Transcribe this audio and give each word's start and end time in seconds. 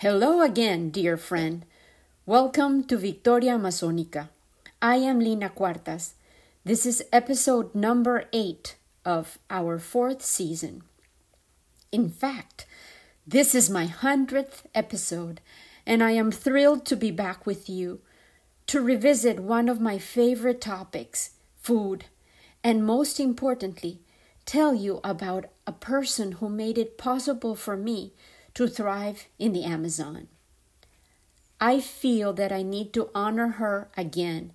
Hello 0.00 0.40
again, 0.40 0.88
dear 0.88 1.18
friend. 1.18 1.66
Welcome 2.24 2.84
to 2.84 2.96
Victoria 2.96 3.58
Amazonica. 3.58 4.30
I 4.80 4.96
am 4.96 5.18
Lina 5.18 5.50
Cuartas. 5.50 6.14
This 6.64 6.86
is 6.86 7.04
episode 7.12 7.74
number 7.74 8.24
eight 8.32 8.76
of 9.04 9.38
our 9.50 9.78
fourth 9.78 10.24
season. 10.24 10.84
In 11.92 12.08
fact, 12.08 12.64
this 13.26 13.54
is 13.54 13.68
my 13.68 13.84
hundredth 13.84 14.66
episode, 14.74 15.42
and 15.84 16.02
I 16.02 16.12
am 16.12 16.32
thrilled 16.32 16.86
to 16.86 16.96
be 16.96 17.10
back 17.10 17.44
with 17.44 17.68
you 17.68 18.00
to 18.68 18.80
revisit 18.80 19.38
one 19.38 19.68
of 19.68 19.82
my 19.82 19.98
favorite 19.98 20.62
topics 20.62 21.32
food, 21.60 22.06
and 22.64 22.86
most 22.86 23.20
importantly, 23.20 23.98
tell 24.46 24.72
you 24.72 25.00
about 25.04 25.44
a 25.66 25.72
person 25.72 26.32
who 26.40 26.48
made 26.48 26.78
it 26.78 26.96
possible 26.96 27.54
for 27.54 27.76
me 27.76 28.12
to 28.54 28.68
thrive 28.68 29.26
in 29.38 29.52
the 29.52 29.64
Amazon. 29.64 30.28
I 31.60 31.80
feel 31.80 32.32
that 32.34 32.52
I 32.52 32.62
need 32.62 32.92
to 32.94 33.10
honor 33.14 33.48
her 33.48 33.88
again 33.96 34.52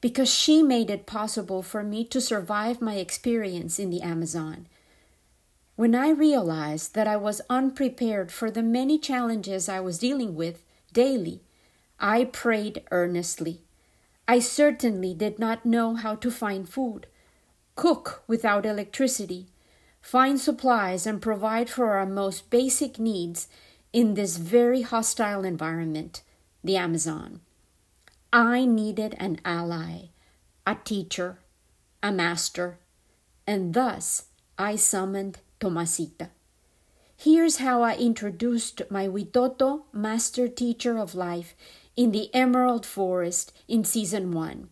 because 0.00 0.32
she 0.32 0.62
made 0.62 0.90
it 0.90 1.06
possible 1.06 1.62
for 1.62 1.82
me 1.82 2.04
to 2.04 2.20
survive 2.20 2.80
my 2.80 2.96
experience 2.96 3.78
in 3.78 3.90
the 3.90 4.02
Amazon. 4.02 4.66
When 5.76 5.94
I 5.94 6.10
realized 6.10 6.94
that 6.94 7.06
I 7.06 7.16
was 7.16 7.40
unprepared 7.48 8.32
for 8.32 8.50
the 8.50 8.62
many 8.62 8.98
challenges 8.98 9.68
I 9.68 9.80
was 9.80 9.98
dealing 9.98 10.34
with 10.34 10.64
daily, 10.92 11.40
I 12.00 12.24
prayed 12.24 12.82
earnestly. 12.90 13.62
I 14.26 14.40
certainly 14.40 15.14
did 15.14 15.38
not 15.38 15.64
know 15.64 15.94
how 15.94 16.16
to 16.16 16.30
find 16.30 16.68
food, 16.68 17.06
cook 17.76 18.22
without 18.26 18.66
electricity, 18.66 19.46
find 20.08 20.40
supplies, 20.40 21.06
and 21.06 21.20
provide 21.20 21.68
for 21.68 21.90
our 21.98 22.06
most 22.06 22.48
basic 22.48 22.98
needs 22.98 23.46
in 23.92 24.14
this 24.14 24.38
very 24.38 24.80
hostile 24.80 25.44
environment, 25.44 26.22
the 26.64 26.78
Amazon. 26.78 27.40
I 28.32 28.64
needed 28.64 29.14
an 29.18 29.38
ally, 29.44 30.08
a 30.66 30.76
teacher, 30.76 31.40
a 32.02 32.10
master, 32.10 32.78
and 33.46 33.74
thus 33.74 34.28
I 34.56 34.76
summoned 34.76 35.40
Tomasita. 35.60 36.30
Here's 37.14 37.58
how 37.58 37.82
I 37.82 37.94
introduced 37.96 38.80
my 38.88 39.06
Witoto 39.08 39.82
master 39.92 40.48
teacher 40.48 40.96
of 40.96 41.14
life 41.14 41.54
in 41.96 42.12
the 42.12 42.34
Emerald 42.34 42.86
Forest 42.86 43.52
in 43.68 43.84
season 43.84 44.32
one. 44.32 44.70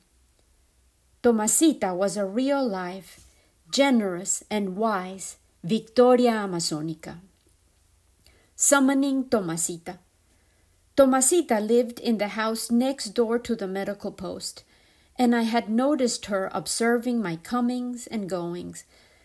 Tomasita 1.22 1.94
was 1.94 2.16
a 2.16 2.24
real 2.24 2.66
life, 2.66 3.25
generous, 3.70 4.42
and 4.50 4.76
wise 4.76 5.36
Victoria 5.62 6.32
Amazonica. 6.32 7.16
Summoning 8.54 9.24
Tomasita. 9.24 9.98
Tomasita 10.96 11.60
lived 11.60 12.00
in 12.00 12.18
the 12.18 12.28
house 12.28 12.70
next 12.70 13.10
door 13.10 13.38
to 13.38 13.54
the 13.54 13.66
medical 13.66 14.10
post, 14.10 14.64
and 15.18 15.34
I 15.34 15.42
had 15.42 15.68
noticed 15.68 16.26
her 16.26 16.50
observing 16.52 17.20
my 17.20 17.36
comings 17.36 18.06
and 18.06 18.30
goings, 18.30 18.84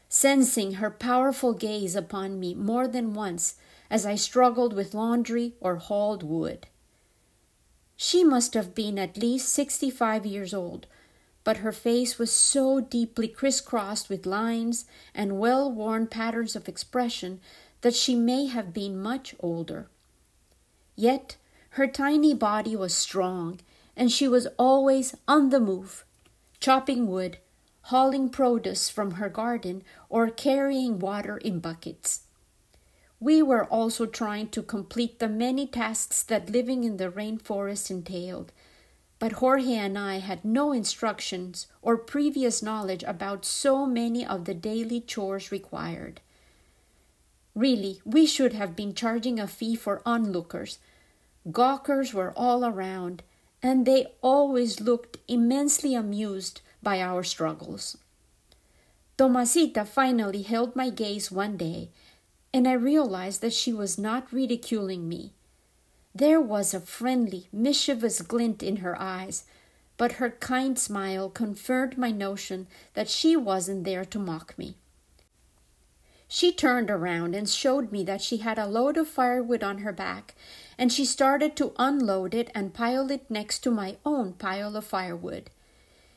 sensing 0.09 0.73
her 0.73 0.91
powerful 0.91 1.53
gaze 1.53 1.95
upon 1.95 2.39
me 2.39 2.53
more 2.53 2.87
than 2.87 3.13
once 3.13 3.55
as 3.89 4.05
I 4.05 4.15
struggled 4.15 4.73
with 4.73 4.93
laundry 4.93 5.53
or 5.61 5.77
hauled 5.77 6.23
wood. 6.23 6.67
She 7.95 8.23
must 8.23 8.53
have 8.53 8.73
been 8.73 8.97
at 8.97 9.15
least 9.15 9.49
sixty 9.49 9.89
five 9.89 10.25
years 10.25 10.53
old, 10.53 10.87
but 11.43 11.57
her 11.57 11.71
face 11.71 12.19
was 12.19 12.31
so 12.31 12.79
deeply 12.79 13.27
crisscrossed 13.27 14.09
with 14.09 14.25
lines 14.25 14.85
and 15.13 15.39
well 15.39 15.71
worn 15.71 16.07
patterns 16.07 16.55
of 16.55 16.67
expression 16.67 17.39
that 17.81 17.95
she 17.95 18.15
may 18.15 18.45
have 18.45 18.73
been 18.73 19.01
much 19.01 19.33
older. 19.39 19.87
Yet 20.95 21.37
her 21.71 21.87
tiny 21.87 22.33
body 22.33 22.75
was 22.75 22.93
strong, 22.93 23.59
and 23.95 24.11
she 24.11 24.27
was 24.27 24.47
always 24.57 25.15
on 25.27 25.49
the 25.49 25.59
move, 25.59 26.05
chopping 26.59 27.07
wood, 27.07 27.37
hauling 27.83 28.29
produce 28.29 28.89
from 28.89 29.11
her 29.11 29.29
garden, 29.29 29.83
or 30.09 30.29
carrying 30.29 30.99
water 30.99 31.37
in 31.37 31.59
buckets. 31.59 32.21
We 33.19 33.41
were 33.41 33.65
also 33.65 34.05
trying 34.05 34.49
to 34.49 34.63
complete 34.63 35.19
the 35.19 35.29
many 35.29 35.67
tasks 35.67 36.23
that 36.23 36.49
living 36.49 36.83
in 36.83 36.97
the 36.97 37.09
rainforest 37.09 37.89
entailed, 37.89 38.51
but 39.21 39.33
Jorge 39.33 39.75
and 39.75 39.99
I 39.99 40.17
had 40.17 40.43
no 40.43 40.71
instructions 40.71 41.67
or 41.83 41.95
previous 41.95 42.63
knowledge 42.63 43.03
about 43.03 43.45
so 43.45 43.85
many 43.85 44.25
of 44.25 44.45
the 44.45 44.55
daily 44.55 44.99
chores 44.99 45.51
required. 45.51 46.21
Really, 47.53 48.01
we 48.03 48.25
should 48.25 48.53
have 48.53 48.75
been 48.75 48.95
charging 48.95 49.39
a 49.39 49.45
fee 49.45 49.75
for 49.75 50.01
onlookers 50.07 50.79
Gawkers 51.51 52.13
were 52.15 52.33
all 52.35 52.65
around, 52.65 53.21
and 53.61 53.85
they 53.85 54.07
always 54.21 54.81
looked 54.81 55.17
immensely 55.27 55.93
amused 55.93 56.61
by 56.81 56.99
our 56.99 57.23
struggles. 57.23 57.97
Tomasita 59.17 59.85
finally 59.85 60.41
held 60.41 60.75
my 60.75 60.89
gaze 60.89 61.31
one 61.31 61.57
day, 61.57 61.89
and 62.51 62.67
I 62.67 62.73
realized 62.73 63.41
that 63.41 63.53
she 63.53 63.71
was 63.71 63.99
not 63.99 64.33
ridiculing 64.33 65.07
me. 65.07 65.33
There 66.13 66.41
was 66.41 66.73
a 66.73 66.81
friendly, 66.81 67.47
mischievous 67.53 68.21
glint 68.21 68.61
in 68.61 68.77
her 68.77 68.99
eyes, 68.99 69.45
but 69.97 70.13
her 70.13 70.31
kind 70.31 70.77
smile 70.77 71.29
confirmed 71.29 71.97
my 71.97 72.11
notion 72.11 72.67
that 72.95 73.09
she 73.09 73.35
wasn't 73.35 73.85
there 73.85 74.03
to 74.05 74.19
mock 74.19 74.57
me. 74.57 74.75
She 76.27 76.51
turned 76.51 76.89
around 76.89 77.35
and 77.35 77.49
showed 77.49 77.91
me 77.91 78.03
that 78.05 78.21
she 78.21 78.37
had 78.37 78.57
a 78.57 78.65
load 78.65 78.97
of 78.97 79.07
firewood 79.07 79.63
on 79.63 79.79
her 79.79 79.91
back, 79.91 80.33
and 80.77 80.91
she 80.91 81.05
started 81.05 81.55
to 81.57 81.73
unload 81.77 82.33
it 82.33 82.49
and 82.55 82.73
pile 82.73 83.11
it 83.11 83.29
next 83.29 83.59
to 83.59 83.71
my 83.71 83.97
own 84.05 84.33
pile 84.33 84.75
of 84.75 84.85
firewood. 84.85 85.49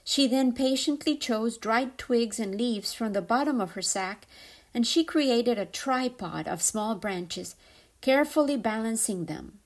She 0.04 0.26
then 0.26 0.52
patiently 0.52 1.16
chose 1.16 1.56
dried 1.56 1.98
twigs 1.98 2.38
and 2.38 2.56
leaves 2.56 2.92
from 2.92 3.12
the 3.12 3.22
bottom 3.22 3.60
of 3.60 3.72
her 3.72 3.82
sack, 3.82 4.26
and 4.72 4.86
she 4.86 5.02
created 5.02 5.58
a 5.58 5.66
tripod 5.66 6.46
of 6.46 6.62
small 6.62 6.94
branches, 6.94 7.56
carefully 8.00 8.56
balancing 8.56 9.24
them. 9.24 9.58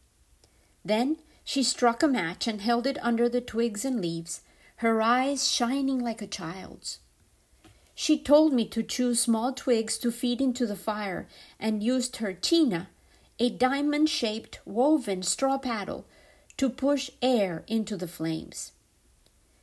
Then 0.88 1.18
she 1.44 1.62
struck 1.62 2.02
a 2.02 2.08
match 2.08 2.46
and 2.46 2.62
held 2.62 2.86
it 2.86 2.98
under 3.02 3.28
the 3.28 3.42
twigs 3.42 3.84
and 3.84 4.00
leaves, 4.00 4.40
her 4.76 5.02
eyes 5.02 5.46
shining 5.46 5.98
like 5.98 6.22
a 6.22 6.26
child's. 6.26 7.00
She 7.94 8.18
told 8.18 8.54
me 8.54 8.66
to 8.68 8.82
choose 8.82 9.20
small 9.20 9.52
twigs 9.52 9.98
to 9.98 10.10
feed 10.10 10.40
into 10.40 10.66
the 10.66 10.76
fire 10.76 11.28
and 11.60 11.82
used 11.82 12.16
her 12.16 12.32
tina, 12.32 12.88
a 13.38 13.50
diamond 13.50 14.08
shaped 14.08 14.60
woven 14.64 15.22
straw 15.22 15.58
paddle, 15.58 16.06
to 16.56 16.70
push 16.70 17.10
air 17.20 17.64
into 17.66 17.96
the 17.96 18.08
flames. 18.08 18.72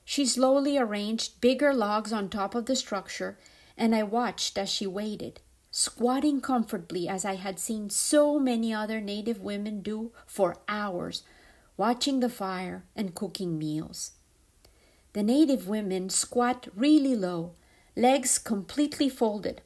She 0.03 0.27
slowly 0.27 0.77
arranged 0.77 1.41
bigger 1.41 1.73
logs 1.73 2.13
on 2.13 2.29
top 2.29 2.53
of 2.53 2.67
the 2.67 2.75
structure, 2.75 3.39
and 3.75 3.95
I 3.95 4.03
watched 4.03 4.59
as 4.59 4.69
she 4.69 4.85
waited, 4.85 5.41
squatting 5.77 6.39
comfortably 6.39 7.05
as 7.05 7.25
I 7.25 7.35
had 7.35 7.59
seen 7.59 7.89
so 7.89 8.39
many 8.39 8.73
other 8.73 9.01
native 9.01 9.41
women 9.41 9.81
do 9.81 10.13
for 10.25 10.55
hours, 10.69 11.23
watching 11.75 12.21
the 12.21 12.29
fire 12.29 12.85
and 12.95 13.13
cooking 13.13 13.59
meals. 13.59 14.11
The 15.11 15.21
native 15.21 15.67
women 15.67 16.09
squat 16.09 16.69
really 16.73 17.13
low 17.13 17.55
legs 17.93 18.39
completely 18.39 19.09
folded, 19.09 19.59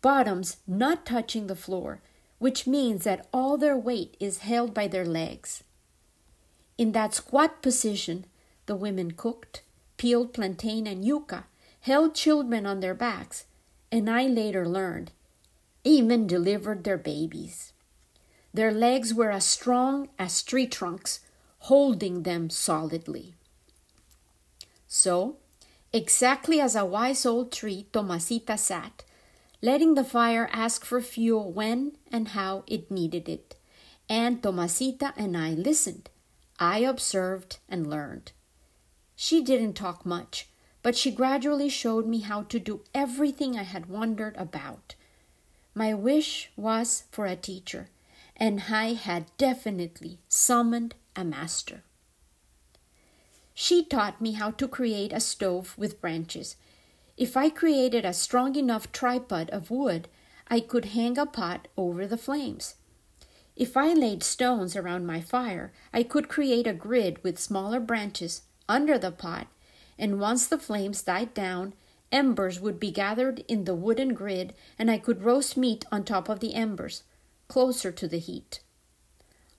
bottoms 0.00 0.58
not 0.64 1.04
touching 1.04 1.48
the 1.48 1.56
floor, 1.56 2.02
which 2.38 2.68
means 2.68 3.02
that 3.02 3.26
all 3.32 3.58
their 3.58 3.76
weight 3.76 4.16
is 4.20 4.38
held 4.38 4.72
by 4.72 4.86
their 4.86 5.04
legs. 5.04 5.64
In 6.78 6.92
that 6.92 7.14
squat 7.14 7.62
position, 7.62 8.26
the 8.66 8.76
women 8.76 9.10
cooked, 9.10 9.62
peeled 9.96 10.32
plantain 10.34 10.86
and 10.86 11.04
yuca, 11.04 11.46
held 11.80 12.14
children 12.14 12.64
on 12.64 12.78
their 12.78 12.94
backs, 12.94 13.46
and 13.90 14.08
I 14.08 14.28
later 14.28 14.64
learned, 14.64 15.10
even 15.84 16.26
delivered 16.26 16.84
their 16.84 16.98
babies. 16.98 17.72
Their 18.52 18.72
legs 18.72 19.14
were 19.14 19.30
as 19.30 19.44
strong 19.44 20.08
as 20.18 20.42
tree 20.42 20.66
trunks, 20.66 21.20
holding 21.58 22.22
them 22.22 22.50
solidly. 22.50 23.34
So, 24.86 25.36
Exactly 25.92 26.60
as 26.60 26.76
a 26.76 26.84
wise 26.84 27.24
old 27.24 27.50
tree, 27.50 27.86
Tomasita 27.92 28.58
sat, 28.58 29.04
letting 29.62 29.94
the 29.94 30.04
fire 30.04 30.50
ask 30.52 30.84
for 30.84 31.00
fuel 31.00 31.50
when 31.50 31.96
and 32.12 32.28
how 32.28 32.62
it 32.66 32.90
needed 32.90 33.26
it. 33.26 33.56
And 34.06 34.42
Tomasita 34.42 35.14
and 35.16 35.34
I 35.34 35.50
listened. 35.50 36.10
I 36.58 36.80
observed 36.80 37.58
and 37.70 37.88
learned. 37.88 38.32
She 39.16 39.42
didn't 39.42 39.74
talk 39.74 40.04
much, 40.04 40.48
but 40.82 40.94
she 40.94 41.10
gradually 41.10 41.70
showed 41.70 42.06
me 42.06 42.20
how 42.20 42.42
to 42.42 42.58
do 42.58 42.82
everything 42.94 43.56
I 43.56 43.62
had 43.62 43.86
wondered 43.86 44.36
about. 44.36 44.94
My 45.78 45.94
wish 45.94 46.50
was 46.56 47.04
for 47.12 47.26
a 47.26 47.36
teacher, 47.36 47.88
and 48.36 48.64
I 48.68 48.94
had 48.94 49.26
definitely 49.36 50.18
summoned 50.28 50.96
a 51.14 51.22
master. 51.22 51.84
She 53.54 53.84
taught 53.84 54.20
me 54.20 54.32
how 54.32 54.50
to 54.50 54.66
create 54.66 55.12
a 55.12 55.20
stove 55.20 55.78
with 55.78 56.00
branches. 56.00 56.56
If 57.16 57.36
I 57.36 57.48
created 57.48 58.04
a 58.04 58.12
strong 58.12 58.56
enough 58.56 58.90
tripod 58.90 59.50
of 59.50 59.70
wood, 59.70 60.08
I 60.48 60.58
could 60.58 60.86
hang 60.86 61.16
a 61.16 61.26
pot 61.26 61.68
over 61.76 62.08
the 62.08 62.18
flames. 62.18 62.74
If 63.54 63.76
I 63.76 63.92
laid 63.92 64.24
stones 64.24 64.74
around 64.74 65.06
my 65.06 65.20
fire, 65.20 65.72
I 65.92 66.02
could 66.02 66.28
create 66.28 66.66
a 66.66 66.72
grid 66.72 67.22
with 67.22 67.38
smaller 67.38 67.78
branches 67.78 68.42
under 68.68 68.98
the 68.98 69.12
pot, 69.12 69.46
and 69.96 70.18
once 70.18 70.48
the 70.48 70.58
flames 70.58 71.04
died 71.04 71.34
down, 71.34 71.72
embers 72.10 72.60
would 72.60 72.80
be 72.80 72.90
gathered 72.90 73.44
in 73.48 73.64
the 73.64 73.74
wooden 73.74 74.14
grid, 74.14 74.54
and 74.78 74.90
I 74.90 74.98
could 74.98 75.22
roast 75.22 75.56
meat 75.56 75.84
on 75.92 76.04
top 76.04 76.28
of 76.28 76.40
the 76.40 76.54
embers, 76.54 77.02
closer 77.48 77.92
to 77.92 78.08
the 78.08 78.18
heat. 78.18 78.60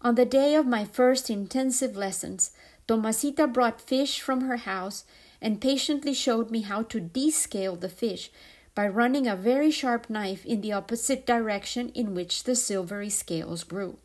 On 0.01 0.15
the 0.15 0.25
day 0.25 0.55
of 0.55 0.65
my 0.65 0.85
first 0.85 1.29
intensive 1.29 1.97
lessons, 1.97 2.51
Tomasita 2.87 3.51
brought 3.51 3.81
fish 3.81 4.21
from 4.21 4.41
her 4.41 4.57
house 4.57 5.03
and 5.41 5.61
patiently 5.61 6.13
showed 6.13 6.51
me 6.51 6.61
how 6.61 6.83
to 6.83 6.99
descale 6.99 7.79
the 7.79 7.89
fish 7.89 8.31
by 8.75 8.87
running 8.87 9.27
a 9.27 9.35
very 9.35 9.71
sharp 9.71 10.09
knife 10.09 10.45
in 10.45 10.61
the 10.61 10.71
opposite 10.71 11.25
direction 11.25 11.89
in 11.89 12.15
which 12.15 12.43
the 12.43 12.55
silvery 12.55 13.09
scales 13.09 13.63
grew. 13.63 13.97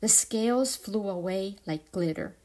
The 0.00 0.08
scales 0.08 0.76
flew 0.76 1.08
away 1.08 1.56
like 1.66 1.90
glitter. 1.90 2.36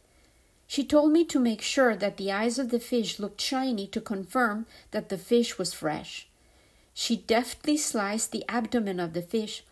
She 0.70 0.84
told 0.84 1.12
me 1.12 1.26
to 1.26 1.40
make 1.40 1.64
sure 1.64 1.96
that 1.96 2.18
the 2.18 2.32
eyes 2.32 2.60
of 2.60 2.70
the 2.70 2.80
fish 2.80 3.18
looked 3.18 3.42
shiny 3.42 3.88
to 3.88 4.00
confirm 4.00 4.68
that 4.92 5.10
the 5.10 5.18
fish 5.18 5.58
was 5.58 5.74
fresh. 5.74 6.28
She 6.94 7.16
deftly 7.16 7.76
sliced 7.76 8.32
the 8.32 8.46
abdomen 8.48 9.00
of 9.00 9.14
the 9.14 9.24
fish 9.24 9.64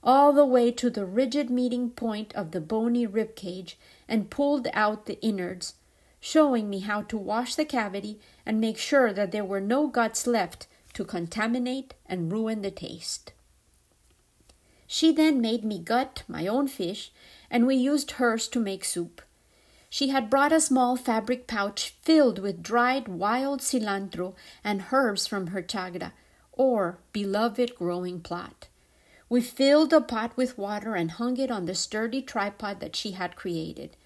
all 0.00 0.32
the 0.32 0.46
way 0.46 0.70
to 0.70 0.90
the 0.90 1.04
rigid 1.04 1.50
meeting 1.50 1.90
point 1.90 2.32
of 2.36 2.52
the 2.52 2.60
bony 2.60 3.04
rib 3.04 3.34
cage 3.34 3.76
and 4.06 4.30
pulled 4.30 4.68
out 4.74 5.06
the 5.06 5.20
innards, 5.22 5.74
showing 6.20 6.70
me 6.70 6.78
how 6.78 7.02
to 7.02 7.18
wash 7.18 7.56
the 7.56 7.64
cavity 7.64 8.20
and 8.46 8.60
make 8.60 8.78
sure 8.78 9.12
that 9.12 9.32
there 9.32 9.44
were 9.44 9.60
no 9.60 9.88
guts 9.88 10.24
left 10.24 10.68
to 10.92 11.04
contaminate 11.04 11.94
and 12.06 12.30
ruin 12.30 12.62
the 12.62 12.70
taste. 12.70 13.32
She 14.86 15.10
then 15.10 15.40
made 15.40 15.64
me 15.64 15.80
gut 15.80 16.22
my 16.28 16.46
own 16.46 16.68
fish, 16.68 17.10
and 17.50 17.66
we 17.66 17.74
used 17.74 18.12
hers 18.12 18.46
to 18.46 18.60
make 18.60 18.84
soup. 18.84 19.20
She 19.94 20.08
had 20.08 20.28
brought 20.28 20.50
a 20.50 20.60
small 20.60 20.96
fabric 20.96 21.46
pouch 21.46 21.94
filled 22.02 22.40
with 22.40 22.64
dried 22.64 23.06
wild 23.06 23.60
cilantro 23.60 24.34
and 24.64 24.86
herbs 24.90 25.28
from 25.28 25.46
her 25.46 25.62
chagra, 25.62 26.10
or 26.52 26.98
beloved 27.12 27.76
growing 27.76 28.20
plot. 28.20 28.66
We 29.28 29.40
filled 29.40 29.90
the 29.90 30.00
pot 30.00 30.36
with 30.36 30.58
water 30.58 30.96
and 30.96 31.12
hung 31.12 31.36
it 31.36 31.48
on 31.48 31.66
the 31.66 31.76
sturdy 31.76 32.22
tripod 32.22 32.80
that 32.80 32.96
she 32.96 33.12
had 33.12 33.36
created. 33.36 33.96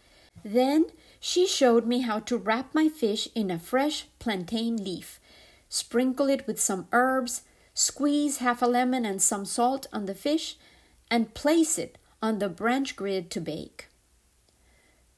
Then 0.45 0.89
she 1.21 1.47
showed 1.47 1.87
me 1.87 2.01
how 2.01 2.21
to 2.21 2.37
wrap 2.37 2.75
my 2.75 2.91
fish 2.91 3.27
in 3.35 3.51
a 3.51 3.59
fresh 3.59 4.09
plantain 4.19 4.77
leaf, 4.85 5.19
sprinkle 5.71 6.29
it 6.29 6.47
with 6.47 6.61
some 6.61 6.87
herbs, 6.93 7.45
squeeze 7.73 8.45
half 8.45 8.61
a 8.61 8.67
lemon 8.67 9.07
and 9.07 9.23
some 9.23 9.47
salt 9.47 9.87
on 9.91 10.05
the 10.05 10.15
fish, 10.15 10.59
and 11.11 11.33
place 11.33 11.79
it 11.79 11.97
on 12.21 12.41
the 12.41 12.51
branch 12.51 12.95
grid 12.95 13.31
to 13.31 13.41
bake. 13.41 13.88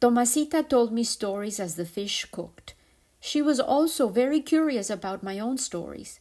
Tomasita 0.00 0.66
told 0.66 0.92
me 0.92 1.04
stories 1.04 1.60
as 1.60 1.74
the 1.74 1.84
fish 1.84 2.24
cooked. 2.32 2.74
She 3.20 3.42
was 3.42 3.60
also 3.60 4.08
very 4.08 4.40
curious 4.40 4.88
about 4.88 5.22
my 5.22 5.38
own 5.38 5.58
stories. 5.58 6.20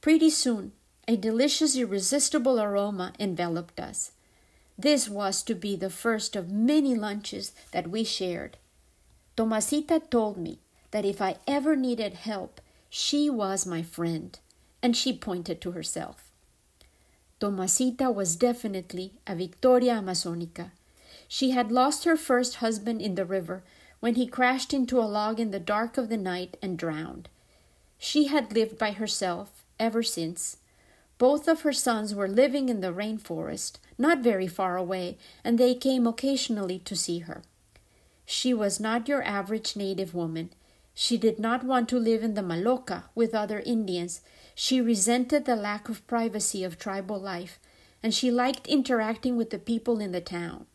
Pretty 0.00 0.30
soon, 0.30 0.72
a 1.06 1.16
delicious, 1.16 1.76
irresistible 1.76 2.58
aroma 2.58 3.12
enveloped 3.18 3.78
us. 3.78 4.12
This 4.78 5.10
was 5.10 5.42
to 5.42 5.54
be 5.54 5.76
the 5.76 5.90
first 5.90 6.34
of 6.34 6.50
many 6.50 6.94
lunches 6.94 7.52
that 7.72 7.90
we 7.90 8.04
shared. 8.04 8.56
Tomasita 9.36 10.08
told 10.08 10.38
me 10.38 10.60
that 10.90 11.04
if 11.04 11.20
I 11.20 11.36
ever 11.46 11.76
needed 11.76 12.14
help, 12.14 12.60
she 12.88 13.28
was 13.28 13.66
my 13.66 13.82
friend, 13.82 14.38
and 14.82 14.96
she 14.96 15.12
pointed 15.12 15.60
to 15.60 15.72
herself. 15.72 16.30
Tomasita 17.38 18.10
was 18.12 18.36
definitely 18.36 19.12
a 19.26 19.34
Victoria 19.34 19.94
Amazonica. 19.94 20.70
She 21.32 21.52
had 21.52 21.70
lost 21.70 22.02
her 22.06 22.16
first 22.16 22.56
husband 22.56 23.00
in 23.00 23.14
the 23.14 23.24
river 23.24 23.62
when 24.00 24.16
he 24.16 24.26
crashed 24.26 24.74
into 24.74 24.98
a 24.98 25.06
log 25.06 25.38
in 25.38 25.52
the 25.52 25.60
dark 25.60 25.96
of 25.96 26.08
the 26.08 26.16
night 26.16 26.56
and 26.60 26.76
drowned. 26.76 27.28
She 27.98 28.26
had 28.26 28.52
lived 28.52 28.78
by 28.78 28.90
herself 28.90 29.64
ever 29.78 30.02
since. 30.02 30.56
Both 31.18 31.46
of 31.46 31.60
her 31.60 31.72
sons 31.72 32.16
were 32.16 32.26
living 32.26 32.68
in 32.68 32.80
the 32.80 32.92
rainforest, 32.92 33.78
not 33.96 34.24
very 34.24 34.48
far 34.48 34.76
away, 34.76 35.18
and 35.44 35.56
they 35.56 35.72
came 35.72 36.04
occasionally 36.04 36.80
to 36.80 36.96
see 36.96 37.20
her. 37.20 37.44
She 38.26 38.52
was 38.52 38.80
not 38.80 39.06
your 39.06 39.22
average 39.22 39.76
native 39.76 40.12
woman. 40.12 40.50
She 40.94 41.16
did 41.16 41.38
not 41.38 41.62
want 41.62 41.88
to 41.90 42.00
live 42.00 42.24
in 42.24 42.34
the 42.34 42.42
Maloca 42.42 43.04
with 43.14 43.36
other 43.36 43.60
Indians. 43.60 44.20
She 44.56 44.80
resented 44.80 45.44
the 45.44 45.54
lack 45.54 45.88
of 45.88 46.04
privacy 46.08 46.64
of 46.64 46.76
tribal 46.76 47.20
life, 47.20 47.60
and 48.02 48.12
she 48.12 48.32
liked 48.32 48.66
interacting 48.66 49.36
with 49.36 49.50
the 49.50 49.60
people 49.60 50.00
in 50.00 50.10
the 50.10 50.20
town. 50.20 50.66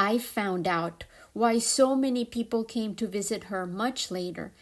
I 0.00 0.18
found 0.18 0.68
out 0.68 1.02
why 1.32 1.58
so 1.58 1.96
many 1.96 2.24
people 2.24 2.62
came 2.62 2.94
to 2.94 3.08
visit 3.08 3.44
her 3.44 3.66
much 3.66 4.12
later, 4.12 4.52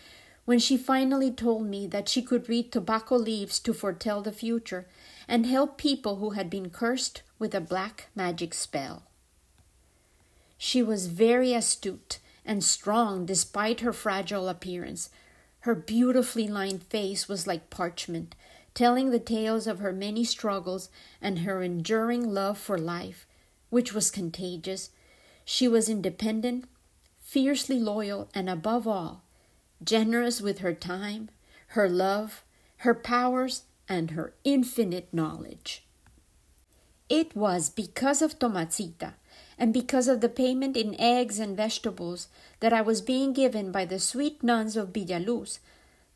when 0.47 0.59
she 0.59 0.79
finally 0.79 1.31
told 1.31 1.67
me 1.67 1.87
that 1.89 2.09
she 2.09 2.23
could 2.23 2.49
read 2.49 2.73
tobacco 2.73 3.17
leaves 3.17 3.59
to 3.61 3.75
foretell 3.75 4.23
the 4.23 4.33
future 4.33 4.87
and 5.29 5.45
help 5.45 5.77
people 5.77 6.17
who 6.17 6.31
had 6.31 6.49
been 6.49 6.71
cursed 6.71 7.21
with 7.39 7.55
a 7.55 7.61
black 7.61 8.07
magic 8.15 8.55
spell. 8.55 9.03
She 10.57 10.83
was 10.83 11.09
very 11.09 11.53
astute 11.53 12.19
and 12.47 12.65
strong 12.65 13.27
despite 13.27 13.81
her 13.81 13.93
fragile 13.93 14.49
appearance. 14.49 15.11
Her 15.61 15.75
beautifully 15.75 16.49
lined 16.49 16.83
face 16.85 17.29
was 17.29 17.47
like 17.47 17.69
parchment, 17.69 18.35
telling 18.73 19.11
the 19.11 19.21
tales 19.21 19.67
of 19.67 19.81
her 19.81 19.93
many 19.93 20.25
struggles 20.25 20.89
and 21.21 21.41
her 21.41 21.63
enduring 21.63 22.33
love 22.33 22.57
for 22.57 22.79
life, 22.79 23.27
which 23.69 23.93
was 23.93 24.11
contagious 24.11 24.89
she 25.49 25.69
was 25.69 25.89
independent, 25.89 26.65
fiercely 27.21 27.79
loyal, 27.79 28.29
and 28.35 28.51
above 28.51 28.87
all, 28.87 29.23
generous 29.83 30.41
with 30.41 30.59
her 30.59 30.75
time, 30.75 31.31
her 31.69 31.89
love, 31.89 32.43
her 32.79 32.95
powers, 32.95 33.63
and 33.89 34.11
her 34.11 34.35
infinite 34.43 35.09
knowledge. 35.15 35.87
It 37.09 37.37
was 37.37 37.71
because 37.71 38.21
of 38.23 38.41
Tomasita 38.41 39.15
and 39.57 39.73
because 39.73 40.09
of 40.09 40.21
the 40.21 40.29
payment 40.29 40.77
in 40.77 41.01
eggs 41.01 41.39
and 41.39 41.57
vegetables 41.57 42.27
that 42.59 42.73
I 42.73 42.83
was 42.83 43.01
being 43.01 43.33
given 43.33 43.71
by 43.71 43.85
the 43.85 44.01
sweet 44.01 44.43
nuns 44.43 44.77
of 44.77 44.93
Villaluz, 44.93 45.61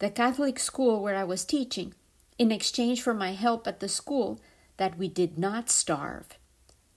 the 0.00 0.10
Catholic 0.10 0.58
school 0.58 1.00
where 1.00 1.14
I 1.14 1.22
was 1.22 1.44
teaching, 1.44 1.94
in 2.36 2.50
exchange 2.50 3.00
for 3.00 3.14
my 3.14 3.34
help 3.34 3.68
at 3.68 3.78
the 3.78 3.88
school, 3.88 4.40
that 4.76 4.98
we 4.98 5.06
did 5.06 5.38
not 5.38 5.70
starve. 5.70 6.36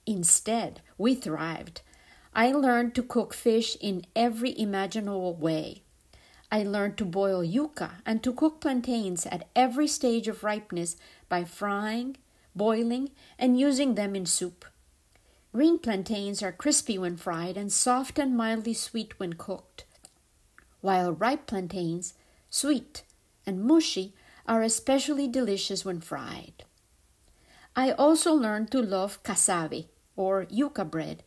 Instead, 0.04 0.80
we 0.98 1.14
thrived 1.14 1.82
I 2.34 2.50
learned 2.50 2.96
to 2.96 3.02
cook 3.02 3.32
fish 3.32 3.76
in 3.80 4.06
every 4.16 4.58
imaginable 4.58 5.34
way. 5.36 5.82
I 6.50 6.64
learned 6.64 6.96
to 6.98 7.04
boil 7.04 7.44
yuca 7.44 8.02
and 8.04 8.22
to 8.24 8.32
cook 8.32 8.60
plantains 8.60 9.24
at 9.26 9.48
every 9.54 9.86
stage 9.86 10.26
of 10.26 10.42
ripeness 10.42 10.96
by 11.28 11.44
frying, 11.44 12.16
boiling, 12.54 13.10
and 13.38 13.58
using 13.58 13.94
them 13.94 14.16
in 14.16 14.26
soup. 14.26 14.64
Green 15.52 15.78
plantains 15.78 16.42
are 16.42 16.50
crispy 16.50 16.98
when 16.98 17.16
fried 17.16 17.56
and 17.56 17.72
soft 17.72 18.18
and 18.18 18.36
mildly 18.36 18.74
sweet 18.74 19.20
when 19.20 19.34
cooked, 19.34 19.84
while 20.80 21.12
ripe 21.12 21.46
plantains, 21.46 22.14
sweet 22.50 23.04
and 23.46 23.62
mushy, 23.62 24.12
are 24.46 24.62
especially 24.62 25.28
delicious 25.28 25.84
when 25.84 26.00
fried. 26.00 26.64
I 27.76 27.92
also 27.92 28.32
learned 28.34 28.72
to 28.72 28.82
love 28.82 29.22
casabe, 29.22 29.86
or 30.16 30.46
yuca 30.46 30.88
bread, 30.90 31.22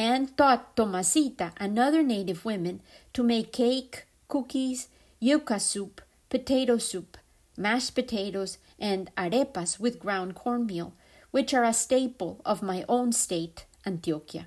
and 0.00 0.34
taught 0.38 0.74
Tomasita 0.76 1.52
and 1.58 1.78
other 1.78 2.02
native 2.02 2.46
women 2.46 2.80
to 3.12 3.22
make 3.22 3.52
cake, 3.52 4.06
cookies, 4.28 4.88
yuca 5.20 5.60
soup, 5.60 6.00
potato 6.30 6.78
soup, 6.78 7.18
mashed 7.58 7.94
potatoes, 7.94 8.56
and 8.78 9.14
arepas 9.14 9.78
with 9.78 10.00
ground 10.00 10.34
cornmeal, 10.34 10.94
which 11.32 11.52
are 11.52 11.64
a 11.64 11.74
staple 11.74 12.40
of 12.46 12.62
my 12.62 12.82
own 12.88 13.12
state, 13.12 13.66
Antioquia. 13.84 14.46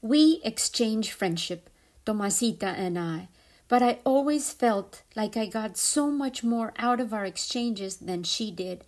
We 0.00 0.40
exchanged 0.44 1.10
friendship, 1.10 1.68
Tomasita 2.06 2.72
and 2.78 2.96
I, 2.96 3.26
but 3.66 3.82
I 3.82 3.98
always 4.04 4.52
felt 4.52 5.02
like 5.16 5.36
I 5.36 5.46
got 5.46 5.78
so 5.78 6.12
much 6.12 6.44
more 6.44 6.72
out 6.78 7.00
of 7.00 7.12
our 7.12 7.24
exchanges 7.24 7.96
than 7.96 8.22
she 8.22 8.52
did, 8.52 8.84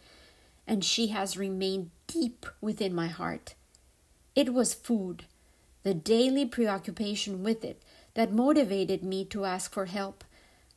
and 0.65 0.85
she 0.85 1.09
has 1.09 1.37
remained 1.37 1.91
deep 2.07 2.47
within 2.61 2.95
my 2.95 3.09
heart. 3.09 3.57
It 4.37 4.55
was 4.55 4.75
food, 4.75 5.25
the 5.83 5.95
daily 5.95 6.47
preoccupation 6.47 7.43
with 7.43 7.65
it 7.65 7.83
that 8.15 8.33
motivated 8.33 9.03
me 9.03 9.25
to 9.27 9.45
ask 9.45 9.73
for 9.73 9.87
help, 9.87 10.25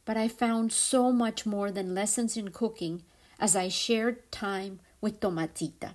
but 0.05 0.17
I 0.17 0.27
found 0.27 0.71
so 0.71 1.11
much 1.11 1.45
more 1.45 1.71
than 1.71 1.95
lessons 1.95 2.37
in 2.37 2.49
cooking 2.49 3.03
as 3.39 3.55
I 3.55 3.67
shared 3.67 4.31
time 4.31 4.79
with 5.01 5.19
Tomasita. 5.19 5.91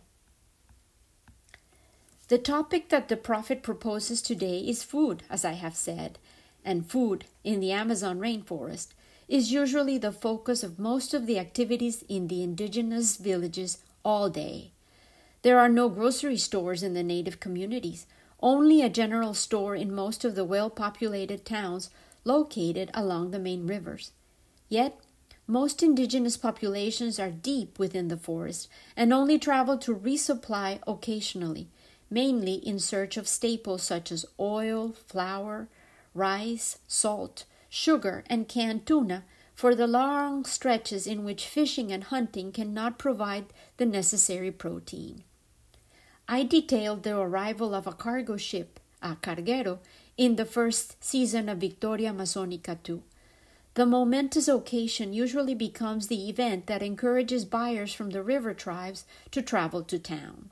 The 2.29 2.39
topic 2.39 2.91
that 2.91 3.09
the 3.09 3.17
prophet 3.17 3.63
proposes 3.63 4.23
today 4.23 4.61
is 4.61 4.85
food, 4.85 5.25
as 5.29 5.45
I 5.45 5.53
have 5.53 5.75
said, 5.75 6.19
and 6.65 6.89
food 6.89 7.25
in 7.43 7.59
the 7.59 7.73
Amazon 7.73 8.21
rainforest 8.21 8.89
is 9.27 9.53
usually 9.53 9.99
the 9.99 10.13
focus 10.13 10.63
of 10.63 10.79
most 10.79 11.15
of 11.15 11.27
the 11.27 11.39
activities 11.39 12.05
in 12.09 12.29
the 12.29 12.43
indigenous 12.43 13.17
villages 13.17 13.79
all 14.05 14.29
day. 14.29 14.73
There 15.43 15.59
are 15.59 15.69
no 15.69 15.89
grocery 15.89 16.37
stores 16.37 16.83
in 16.83 16.95
the 16.95 17.03
native 17.03 17.41
communities, 17.41 18.07
only 18.43 18.83
a 18.83 18.89
general 18.89 19.35
store 19.35 19.75
in 19.75 19.95
most 19.95 20.25
of 20.25 20.35
the 20.35 20.45
well 20.45 20.71
populated 20.71 21.45
towns 21.45 21.91
located 22.25 22.91
along 22.95 23.31
the 23.31 23.39
main 23.39 23.67
rivers. 23.67 24.13
Yet, 24.69 25.01
most 25.47 25.83
indigenous 25.83 26.37
populations 26.37 27.19
are 27.19 27.31
deep 27.31 27.79
within 27.79 28.09
the 28.09 28.17
forest 28.17 28.69
and 28.97 29.13
only 29.13 29.39
travel 29.39 29.79
to 29.79 29.95
resupply 29.95 30.79
occasionally, 30.87 31.69
mainly 32.09 32.55
in 32.55 32.79
search 32.79 33.17
of 33.17 33.27
staples 33.27 33.83
such 33.83 34.13
as 34.13 34.27
oil, 34.39 34.93
flour, 35.07 35.69
rice, 36.15 36.79
salt, 36.87 37.45
sugar, 37.69 38.23
and 38.29 38.49
canned 38.49 38.87
tuna 38.87 39.25
for 39.55 39.75
the 39.75 39.87
long 39.87 40.45
stretches 40.45 41.07
in 41.07 41.25
which 41.25 41.47
fishing 41.47 41.91
and 41.93 42.05
hunting 42.05 42.53
cannot 42.53 42.99
provide 42.99 43.47
the 43.77 43.87
necessary 43.87 44.51
protein. 44.51 45.25
I 46.33 46.45
detailed 46.45 47.03
the 47.03 47.19
arrival 47.19 47.75
of 47.75 47.89
a 47.89 47.93
cargo 47.93 48.37
ship, 48.37 48.79
a 49.03 49.17
carguero, 49.17 49.81
in 50.17 50.37
the 50.37 50.45
first 50.45 51.03
season 51.03 51.49
of 51.49 51.59
Victoria 51.59 52.13
Amazonica 52.13 52.81
2. 52.85 53.03
The 53.75 53.85
momentous 53.85 54.47
occasion 54.47 55.13
usually 55.13 55.57
becomes 55.57 56.07
the 56.07 56.29
event 56.29 56.69
that 56.69 56.85
encourages 56.85 57.45
buyers 57.45 57.93
from 57.93 58.11
the 58.11 58.23
river 58.23 58.55
tribes 58.55 59.05
to 59.33 59.43
travel 59.43 59.83
to 59.83 59.99
town. 59.99 60.51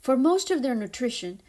For 0.00 0.16
most 0.16 0.50
of 0.50 0.62
their 0.62 0.74
nutrition, 0.74 1.42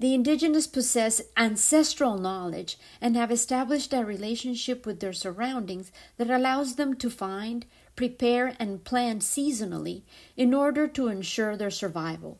the 0.00 0.12
indigenous 0.12 0.66
possess 0.66 1.22
ancestral 1.36 2.18
knowledge 2.18 2.76
and 3.00 3.16
have 3.16 3.30
established 3.30 3.92
a 3.92 4.04
relationship 4.04 4.84
with 4.84 4.98
their 4.98 5.12
surroundings 5.12 5.92
that 6.16 6.28
allows 6.28 6.74
them 6.74 6.96
to 6.96 7.08
find, 7.08 7.66
prepare, 7.96 8.54
and 8.58 8.84
plan 8.84 9.18
seasonally 9.20 10.02
in 10.36 10.54
order 10.54 10.86
to 10.86 11.08
ensure 11.08 11.56
their 11.56 11.70
survival. 11.70 12.38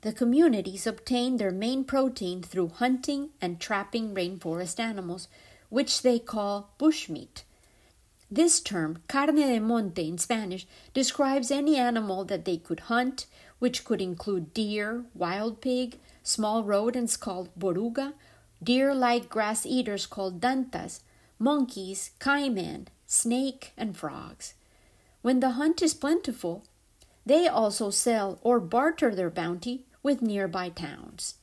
The 0.00 0.12
communities 0.12 0.86
obtain 0.86 1.36
their 1.36 1.52
main 1.52 1.84
protein 1.84 2.42
through 2.42 2.68
hunting 2.70 3.30
and 3.40 3.60
trapping 3.60 4.14
rainforest 4.14 4.80
animals, 4.80 5.28
which 5.68 6.02
they 6.02 6.18
call 6.18 6.70
bushmeat. 6.78 7.44
This 8.28 8.60
term, 8.60 9.02
carne 9.08 9.36
de 9.36 9.60
monte 9.60 10.08
in 10.08 10.18
Spanish, 10.18 10.66
describes 10.94 11.50
any 11.50 11.76
animal 11.76 12.24
that 12.24 12.44
they 12.44 12.56
could 12.56 12.80
hunt, 12.80 13.26
which 13.58 13.84
could 13.84 14.00
include 14.00 14.54
deer, 14.54 15.04
wild 15.14 15.60
pig, 15.60 15.98
small 16.22 16.64
rodents 16.64 17.16
called 17.16 17.50
boruga, 17.56 18.14
deer 18.62 18.94
like 18.94 19.28
grass 19.28 19.66
eaters 19.66 20.06
called 20.06 20.40
dantas, 20.40 21.00
monkeys, 21.38 22.12
caiman, 22.18 22.88
snake, 23.06 23.72
and 23.76 23.96
frogs. 23.96 24.54
When 25.22 25.40
the 25.40 25.50
hunt 25.50 25.80
is 25.82 25.94
plentiful, 25.94 26.64
they 27.24 27.46
also 27.48 27.90
sell 27.90 28.38
or 28.42 28.60
barter 28.60 29.14
their 29.14 29.30
bounty 29.30 29.86
with 30.02 30.20
nearby 30.20 30.68
towns. 30.68 31.36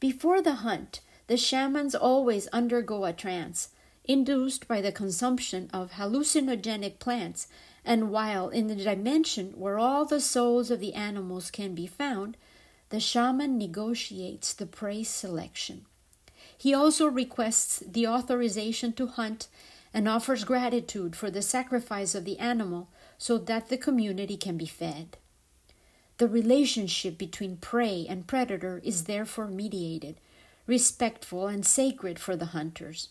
Before 0.00 0.40
the 0.42 0.56
hunt, 0.56 1.00
the 1.26 1.36
shamans 1.36 1.94
always 1.94 2.46
undergo 2.48 3.04
a 3.04 3.12
trance 3.12 3.68
induced 4.04 4.68
by 4.68 4.80
the 4.80 4.92
consumption 4.92 5.70
of 5.72 5.92
hallucinogenic 5.92 6.98
plants, 6.98 7.48
and 7.84 8.10
while 8.10 8.48
in 8.48 8.66
the 8.66 8.76
dimension 8.76 9.52
where 9.56 9.78
all 9.78 10.04
the 10.04 10.20
souls 10.20 10.70
of 10.70 10.80
the 10.80 10.94
animals 10.94 11.50
can 11.50 11.74
be 11.74 11.86
found, 11.86 12.36
the 12.90 13.00
shaman 13.00 13.56
negotiates 13.56 14.52
the 14.52 14.66
prey 14.66 15.02
selection. 15.02 15.86
He 16.56 16.74
also 16.74 17.06
requests 17.06 17.80
the 17.80 18.06
authorization 18.06 18.92
to 18.94 19.06
hunt 19.06 19.48
and 19.94 20.08
offers 20.08 20.42
gratitude 20.42 21.14
for 21.14 21.30
the 21.30 21.40
sacrifice 21.40 22.16
of 22.16 22.24
the 22.24 22.38
animal 22.40 22.88
so 23.16 23.38
that 23.38 23.68
the 23.68 23.78
community 23.78 24.36
can 24.36 24.56
be 24.56 24.66
fed. 24.66 25.16
The 26.18 26.28
relationship 26.28 27.16
between 27.16 27.56
prey 27.56 28.04
and 28.08 28.26
predator 28.26 28.80
is 28.84 29.04
therefore 29.04 29.46
mediated, 29.46 30.20
respectful, 30.66 31.46
and 31.46 31.64
sacred 31.64 32.18
for 32.18 32.34
the 32.34 32.46
hunters. 32.46 33.10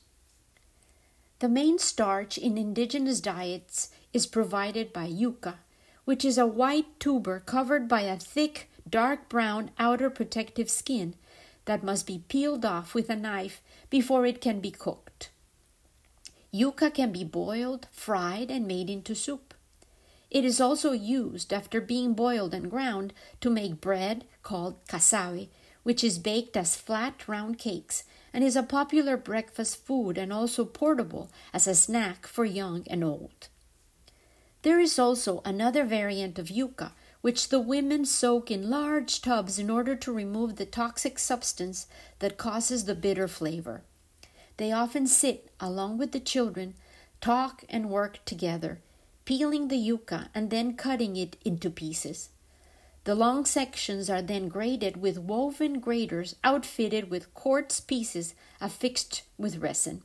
The 1.40 1.50
main 1.50 1.80
starch 1.80 2.38
in 2.38 2.58
indigenous 2.58 3.22
diets 3.22 3.90
is 4.12 4.28
provided 4.28 4.94
by 4.94 5.06
yucca, 5.06 5.60
which 6.06 6.24
is 6.26 6.38
a 6.38 6.48
white 6.48 7.00
tuber 7.00 7.42
covered 7.46 7.88
by 7.88 8.02
a 8.02 8.18
thick, 8.18 8.70
dark 8.90 9.30
brown 9.30 9.72
outer 9.80 10.10
protective 10.10 10.70
skin 10.70 11.16
that 11.66 11.84
must 11.84 12.06
be 12.06 12.24
peeled 12.28 12.66
off 12.66 12.94
with 12.94 13.10
a 13.10 13.16
knife 13.16 13.62
before 13.90 14.26
it 14.26 14.42
can 14.42 14.60
be 14.60 14.72
cooked. 14.72 15.30
Yucca 16.56 16.92
can 16.92 17.12
be 17.12 17.24
boiled, 17.24 17.88
fried, 17.92 18.52
and 18.52 18.68
made 18.68 18.88
into 18.88 19.16
soup. 19.16 19.56
It 20.30 20.46
is 20.46 20.62
also 20.62 20.92
used 20.92 21.52
after 21.52 21.82
being 21.82 22.14
boiled 22.14 22.54
and 22.54 22.70
ground 22.70 23.12
to 23.42 23.50
make 23.50 23.82
bread 23.82 24.26
called 24.44 24.76
cassave, 24.88 25.50
which 25.82 26.04
is 26.04 26.20
baked 26.20 26.56
as 26.56 26.76
flat 26.76 27.28
round 27.28 27.58
cakes 27.58 28.04
and 28.32 28.44
is 28.44 28.56
a 28.56 28.62
popular 28.62 29.18
breakfast 29.18 29.84
food 29.84 30.16
and 30.16 30.32
also 30.32 30.64
portable 30.64 31.32
as 31.56 31.66
a 31.66 31.74
snack 31.74 32.28
for 32.28 32.46
young 32.46 32.84
and 32.88 33.04
old. 33.04 33.48
There 34.62 34.80
is 34.80 35.00
also 35.00 35.42
another 35.44 35.84
variant 35.84 36.38
of 36.38 36.52
yucca, 36.52 36.94
which 37.22 37.50
the 37.50 37.60
women 37.60 38.06
soak 38.06 38.52
in 38.52 38.70
large 38.70 39.24
tubs 39.24 39.58
in 39.58 39.72
order 39.72 39.96
to 39.96 40.14
remove 40.14 40.58
the 40.58 40.68
toxic 40.68 41.18
substance 41.18 41.88
that 42.20 42.38
causes 42.38 42.86
the 42.86 42.94
bitter 42.94 43.28
flavor. 43.28 43.82
They 44.58 44.72
often 44.72 45.08
sit 45.08 45.50
along 45.60 45.98
with 45.98 46.12
the 46.12 46.20
children, 46.20 46.76
talk 47.22 47.64
and 47.70 47.90
work 47.90 48.20
together, 48.26 48.82
peeling 49.26 49.68
the 49.68 49.78
yucca 49.78 50.30
and 50.36 50.50
then 50.50 50.76
cutting 50.76 51.16
it 51.16 51.38
into 51.44 51.70
pieces. 51.70 52.30
The 53.06 53.16
long 53.16 53.46
sections 53.46 54.10
are 54.10 54.22
then 54.22 54.48
graded 54.48 54.98
with 54.98 55.18
woven 55.18 55.80
graters 55.80 56.36
outfitted 56.44 57.10
with 57.10 57.34
quartz 57.34 57.80
pieces 57.80 58.34
affixed 58.62 59.24
with 59.38 59.58
resin. 59.58 60.04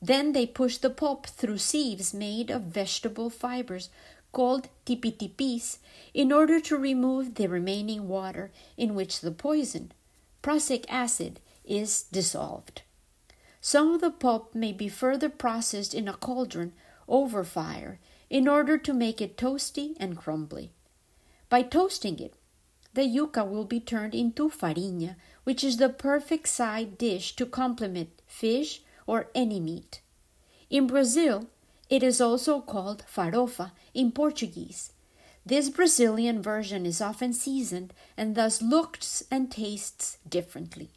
Then 0.00 0.32
they 0.32 0.46
push 0.46 0.78
the 0.78 0.90
pulp 0.90 1.26
through 1.26 1.58
sieves 1.58 2.14
made 2.14 2.50
of 2.50 2.62
vegetable 2.62 3.30
fibers 3.30 3.90
called 4.32 4.68
tipitipis 4.84 5.78
in 6.14 6.32
order 6.32 6.60
to 6.60 6.76
remove 6.76 7.34
the 7.34 7.48
remaining 7.48 8.08
water 8.08 8.50
in 8.76 8.94
which 8.94 9.20
the 9.20 9.30
poison, 9.30 9.92
prussic 10.42 10.84
acid, 10.92 11.40
is 11.64 12.02
dissolved. 12.02 12.82
Some 13.70 13.92
of 13.92 14.00
the 14.00 14.10
pulp 14.10 14.54
may 14.54 14.72
be 14.72 14.88
further 14.88 15.28
processed 15.28 15.92
in 15.92 16.08
a 16.08 16.14
cauldron 16.14 16.72
over 17.06 17.44
fire 17.44 18.00
in 18.30 18.48
order 18.48 18.78
to 18.78 18.94
make 18.94 19.20
it 19.20 19.36
toasty 19.36 19.94
and 20.00 20.16
crumbly. 20.16 20.72
By 21.50 21.64
toasting 21.64 22.18
it, 22.18 22.32
the 22.94 23.02
yuca 23.02 23.46
will 23.46 23.66
be 23.66 23.78
turned 23.78 24.14
into 24.14 24.48
farinha, 24.48 25.16
which 25.44 25.62
is 25.62 25.76
the 25.76 25.90
perfect 25.90 26.48
side 26.48 26.96
dish 26.96 27.36
to 27.36 27.44
complement 27.44 28.08
fish 28.26 28.80
or 29.06 29.26
any 29.34 29.60
meat. 29.60 30.00
In 30.70 30.86
Brazil, 30.86 31.50
it 31.90 32.02
is 32.02 32.22
also 32.22 32.62
called 32.62 33.04
farofa 33.06 33.72
in 33.92 34.12
Portuguese. 34.12 34.92
This 35.44 35.68
Brazilian 35.68 36.40
version 36.40 36.86
is 36.86 37.02
often 37.02 37.34
seasoned 37.34 37.92
and 38.16 38.34
thus 38.34 38.62
looks 38.62 39.24
and 39.30 39.52
tastes 39.52 40.16
differently. 40.26 40.88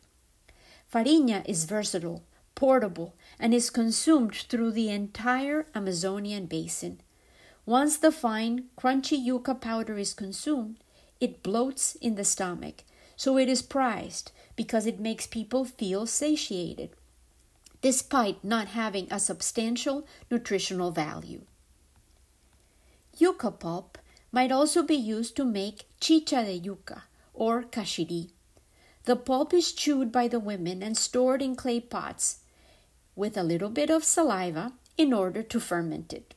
Farinha 0.90 1.44
is 1.46 1.66
versatile, 1.66 2.24
portable, 2.62 3.16
and 3.40 3.56
is 3.56 3.72
consumed 3.72 4.36
through 4.36 4.70
the 4.70 4.88
entire 4.88 5.66
Amazonian 5.74 6.46
basin. 6.46 7.02
Once 7.66 7.98
the 7.98 8.12
fine, 8.12 8.66
crunchy 8.78 9.18
yucca 9.18 9.56
powder 9.56 9.98
is 9.98 10.14
consumed, 10.14 10.78
it 11.20 11.42
bloats 11.42 11.96
in 12.02 12.14
the 12.14 12.24
stomach, 12.24 12.84
so 13.16 13.36
it 13.36 13.50
is 13.50 13.64
prized 13.64 14.32
because 14.56 14.86
it 14.86 15.00
makes 15.00 15.26
people 15.26 15.66
feel 15.66 16.06
satiated, 16.06 16.92
despite 17.82 18.44
not 18.44 18.68
having 18.68 19.08
a 19.10 19.20
substantial 19.20 20.06
nutritional 20.30 20.92
value. 20.92 21.42
Yucca 23.18 23.50
pulp 23.50 23.98
might 24.32 24.52
also 24.52 24.84
be 24.84 24.94
used 24.94 25.36
to 25.36 25.44
make 25.44 25.88
chicha 26.00 26.44
de 26.44 26.58
yucca 26.58 27.06
or 27.34 27.64
cachiri. 27.64 28.30
The 29.06 29.16
pulp 29.16 29.52
is 29.52 29.72
chewed 29.72 30.12
by 30.12 30.28
the 30.28 30.40
women 30.40 30.84
and 30.84 30.96
stored 30.96 31.42
in 31.42 31.56
clay 31.56 31.80
pots 31.80 32.41
with 33.16 33.38
a 33.38 33.44
little 33.44 33.70
bit 33.70 33.90
of 33.90 34.04
saliva 34.04 34.74
in 34.98 35.14
order 35.14 35.44
to 35.44 35.60
ferment 35.60 36.14
it. 36.14 36.34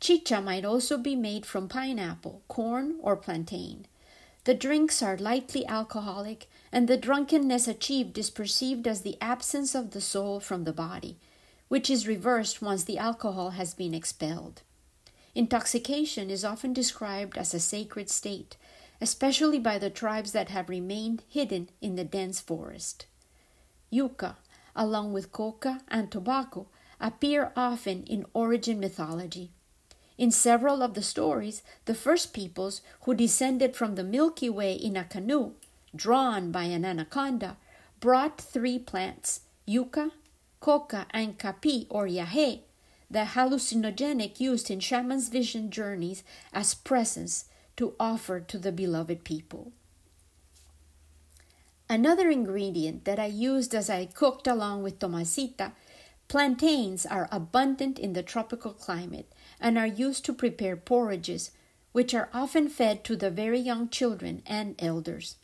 Chicha 0.00 0.40
might 0.40 0.64
also 0.64 0.98
be 0.98 1.16
made 1.16 1.46
from 1.46 1.68
pineapple, 1.68 2.42
corn, 2.48 2.96
or 3.00 3.16
plantain. 3.16 3.86
The 4.44 4.54
drinks 4.54 5.02
are 5.02 5.16
lightly 5.16 5.66
alcoholic, 5.66 6.48
and 6.70 6.86
the 6.86 6.96
drunkenness 6.96 7.66
achieved 7.66 8.16
is 8.18 8.30
perceived 8.30 8.86
as 8.86 9.02
the 9.02 9.18
absence 9.20 9.74
of 9.74 9.90
the 9.90 10.00
soul 10.00 10.38
from 10.38 10.64
the 10.64 10.72
body, 10.72 11.18
which 11.68 11.90
is 11.90 12.06
reversed 12.06 12.62
once 12.62 12.84
the 12.84 12.98
alcohol 12.98 13.50
has 13.50 13.74
been 13.74 13.94
expelled. 13.94 14.62
Intoxication 15.34 16.30
is 16.30 16.44
often 16.44 16.72
described 16.72 17.36
as 17.36 17.52
a 17.52 17.60
sacred 17.60 18.08
state, 18.08 18.56
especially 19.00 19.58
by 19.58 19.78
the 19.78 19.90
tribes 19.90 20.32
that 20.32 20.50
have 20.50 20.68
remained 20.68 21.22
hidden 21.28 21.68
in 21.80 21.96
the 21.96 22.04
dense 22.04 22.40
forest. 22.40 23.06
Yucca, 23.90 24.36
along 24.76 25.12
with 25.12 25.32
coca 25.32 25.82
and 25.88 26.10
tobacco, 26.10 26.66
appear 27.00 27.52
often 27.56 28.04
in 28.04 28.24
origin 28.32 28.78
mythology. 28.78 29.50
In 30.16 30.30
several 30.30 30.82
of 30.82 30.94
the 30.94 31.02
stories, 31.02 31.62
the 31.86 31.94
first 31.94 32.32
peoples 32.32 32.80
who 33.02 33.14
descended 33.14 33.74
from 33.74 33.96
the 33.96 34.04
Milky 34.04 34.48
Way 34.48 34.74
in 34.74 34.96
a 34.96 35.04
canoe, 35.04 35.52
drawn 35.94 36.52
by 36.52 36.64
an 36.64 36.84
anaconda, 36.84 37.56
brought 38.00 38.40
three 38.40 38.78
plants, 38.78 39.40
yucca, 39.66 40.12
coca, 40.60 41.06
and 41.10 41.38
capi 41.38 41.86
or 41.90 42.06
yahe, 42.06 42.60
the 43.10 43.20
hallucinogenic 43.20 44.40
used 44.40 44.70
in 44.70 44.80
shamans' 44.80 45.28
vision 45.28 45.70
journeys 45.70 46.22
as 46.52 46.74
presents 46.74 47.46
to 47.76 47.94
offer 48.00 48.40
to 48.40 48.58
the 48.58 48.72
beloved 48.72 49.22
people. 49.22 49.72
Another 51.88 52.30
ingredient 52.30 53.04
that 53.04 53.20
I 53.20 53.26
used 53.26 53.74
as 53.74 53.88
I 53.88 54.06
cooked 54.06 54.46
along 54.46 54.82
with 54.82 54.98
Tomasita 54.98 55.72
plantains 56.28 57.06
are 57.06 57.28
abundant 57.30 57.98
in 57.98 58.12
the 58.12 58.22
tropical 58.22 58.72
climate 58.72 59.32
and 59.60 59.78
are 59.78 59.86
used 59.86 60.24
to 60.24 60.32
prepare 60.32 60.76
porridges, 60.76 61.52
which 61.92 62.12
are 62.12 62.28
often 62.34 62.68
fed 62.68 63.04
to 63.04 63.14
the 63.14 63.30
very 63.30 63.60
young 63.60 63.88
children 63.88 64.42
and 64.46 64.74
elders. 64.80 65.36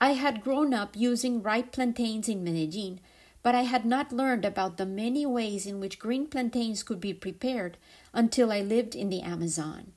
I 0.00 0.12
had 0.12 0.42
grown 0.42 0.72
up 0.72 0.96
using 0.96 1.42
ripe 1.42 1.72
plantains 1.72 2.28
in 2.28 2.42
Medellin, 2.42 3.00
but 3.42 3.54
I 3.54 3.62
had 3.62 3.84
not 3.84 4.12
learned 4.12 4.44
about 4.44 4.78
the 4.78 4.86
many 4.86 5.24
ways 5.26 5.66
in 5.66 5.78
which 5.78 5.98
green 5.98 6.26
plantains 6.26 6.82
could 6.82 7.00
be 7.00 7.14
prepared 7.14 7.76
until 8.12 8.50
I 8.50 8.60
lived 8.60 8.94
in 8.94 9.10
the 9.10 9.20
Amazon. 9.20 9.92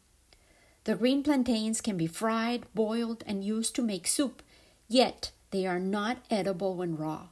The 0.83 0.95
green 0.95 1.23
plantains 1.23 1.81
can 1.81 1.97
be 1.97 2.07
fried, 2.07 2.65
boiled, 2.75 3.23
and 3.25 3.43
used 3.43 3.75
to 3.75 3.81
make 3.81 4.07
soup, 4.07 4.43
yet 4.87 5.31
they 5.51 5.65
are 5.65 5.79
not 5.79 6.17
edible 6.29 6.75
when 6.75 6.95
raw. 6.95 7.27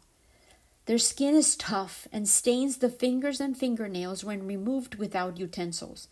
Their 0.85 0.97
skin 0.97 1.35
is 1.35 1.55
tough 1.55 2.07
and 2.11 2.27
stains 2.27 2.77
the 2.77 2.89
fingers 2.89 3.41
and 3.41 3.57
fingernails 3.57 4.23
when 4.23 4.47
removed 4.47 4.95
without 4.95 5.37
utensils. 5.37 6.07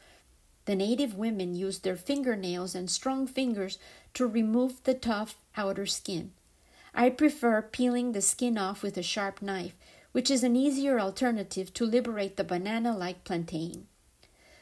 The 0.66 0.76
native 0.76 1.16
women 1.16 1.56
use 1.56 1.80
their 1.80 1.96
fingernails 1.96 2.76
and 2.76 2.90
strong 2.90 3.28
fingers 3.28 3.78
to 4.16 4.28
remove 4.28 4.84
the 4.84 4.94
tough 4.94 5.36
outer 5.56 5.86
skin. 5.86 6.32
I 6.94 7.10
prefer 7.10 7.62
peeling 7.62 8.12
the 8.12 8.22
skin 8.22 8.58
off 8.58 8.82
with 8.82 8.98
a 8.98 9.04
sharp 9.04 9.42
knife, 9.42 9.76
which 10.12 10.32
is 10.32 10.44
an 10.44 10.56
easier 10.56 11.00
alternative 11.00 11.74
to 11.74 11.86
liberate 11.86 12.36
the 12.36 12.44
banana 12.44 12.98
like 12.98 13.24
plantain. 13.24 13.88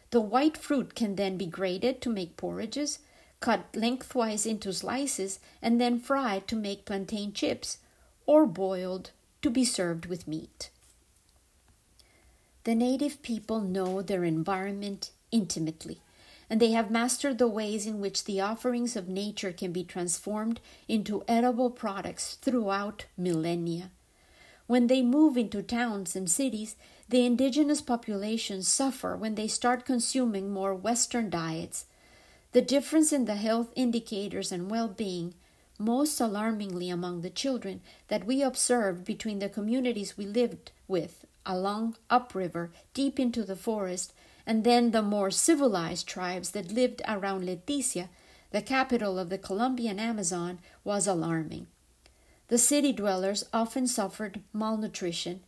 The 0.10 0.22
white 0.22 0.58
fruit 0.58 0.94
can 0.94 1.16
then 1.16 1.38
be 1.38 1.48
grated 1.48 2.02
to 2.02 2.10
make 2.10 2.38
porridges, 2.38 3.00
cut 3.44 3.76
lengthwise 3.76 4.46
into 4.46 4.72
slices, 4.72 5.38
and 5.62 5.80
then 5.80 6.00
fried 6.00 6.48
to 6.48 6.56
make 6.56 6.86
plantain 6.86 7.34
chips, 7.34 7.78
or 8.26 8.46
boiled 8.46 9.12
to 9.42 9.50
be 9.50 9.66
served 9.66 10.06
with 10.06 10.30
meat. 10.30 10.70
The 12.64 12.74
native 12.74 13.22
people 13.22 13.60
know 13.60 14.02
their 14.02 14.24
environment 14.24 15.12
intimately, 15.30 16.00
and 16.50 16.62
they 16.62 16.72
have 16.72 16.90
mastered 16.90 17.38
the 17.38 17.50
ways 17.50 17.86
in 17.86 18.00
which 18.00 18.24
the 18.24 18.40
offerings 18.40 18.96
of 18.96 19.10
nature 19.10 19.52
can 19.52 19.74
be 19.74 19.84
transformed 19.84 20.62
into 20.88 21.26
edible 21.28 21.70
products 21.70 22.36
throughout 22.36 23.08
millennia. 23.18 23.92
When 24.68 24.88
they 24.88 25.02
move 25.02 25.36
into 25.36 25.62
towns 25.62 26.16
and 26.16 26.32
cities, 26.32 26.78
the 27.10 27.26
indigenous 27.26 27.82
populations 27.82 28.70
suffer 28.70 29.18
when 29.18 29.36
they 29.36 29.50
start 29.50 29.84
consuming 29.84 30.50
more 30.50 30.74
Western 30.74 31.30
diets. 31.30 31.88
The 32.54 32.62
difference 32.62 33.12
in 33.12 33.26
the 33.26 33.36
health 33.36 33.74
indicators 33.76 34.52
and 34.52 34.70
well 34.70 34.88
being 34.88 35.34
most 35.80 36.22
alarmingly 36.22 36.90
among 36.90 37.22
the 37.22 37.32
children 37.32 37.82
that 38.10 38.26
we 38.26 38.44
observed 38.44 39.06
between 39.06 39.40
the 39.40 39.50
communities 39.50 40.18
we 40.18 40.26
lived 40.26 40.72
with 40.88 41.26
along 41.46 41.98
upriver 42.10 42.72
deep 42.94 43.20
into 43.20 43.44
the 43.44 43.56
forest 43.56 44.14
and 44.46 44.64
then 44.64 44.92
the 44.92 45.02
more 45.02 45.32
civilized 45.32 46.08
tribes 46.08 46.52
that 46.52 46.72
lived 46.72 47.02
around 47.08 47.44
Leticia, 47.44 48.10
the 48.52 48.62
capital 48.62 49.18
of 49.18 49.30
the 49.30 49.38
Colombian 49.38 50.00
Amazon, 50.00 50.60
was 50.84 51.08
alarming. 51.08 51.68
The 52.50 52.58
city 52.58 52.92
dwellers 52.92 53.46
often 53.52 53.88
suffered 53.88 54.42
malnutrition. 54.52 55.42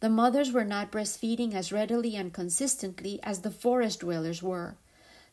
The 0.00 0.10
mothers 0.10 0.52
were 0.52 0.64
not 0.64 0.90
breastfeeding 0.90 1.54
as 1.54 1.72
readily 1.72 2.16
and 2.16 2.32
consistently 2.32 3.20
as 3.22 3.40
the 3.40 3.50
forest 3.50 4.00
dwellers 4.00 4.42
were. 4.42 4.76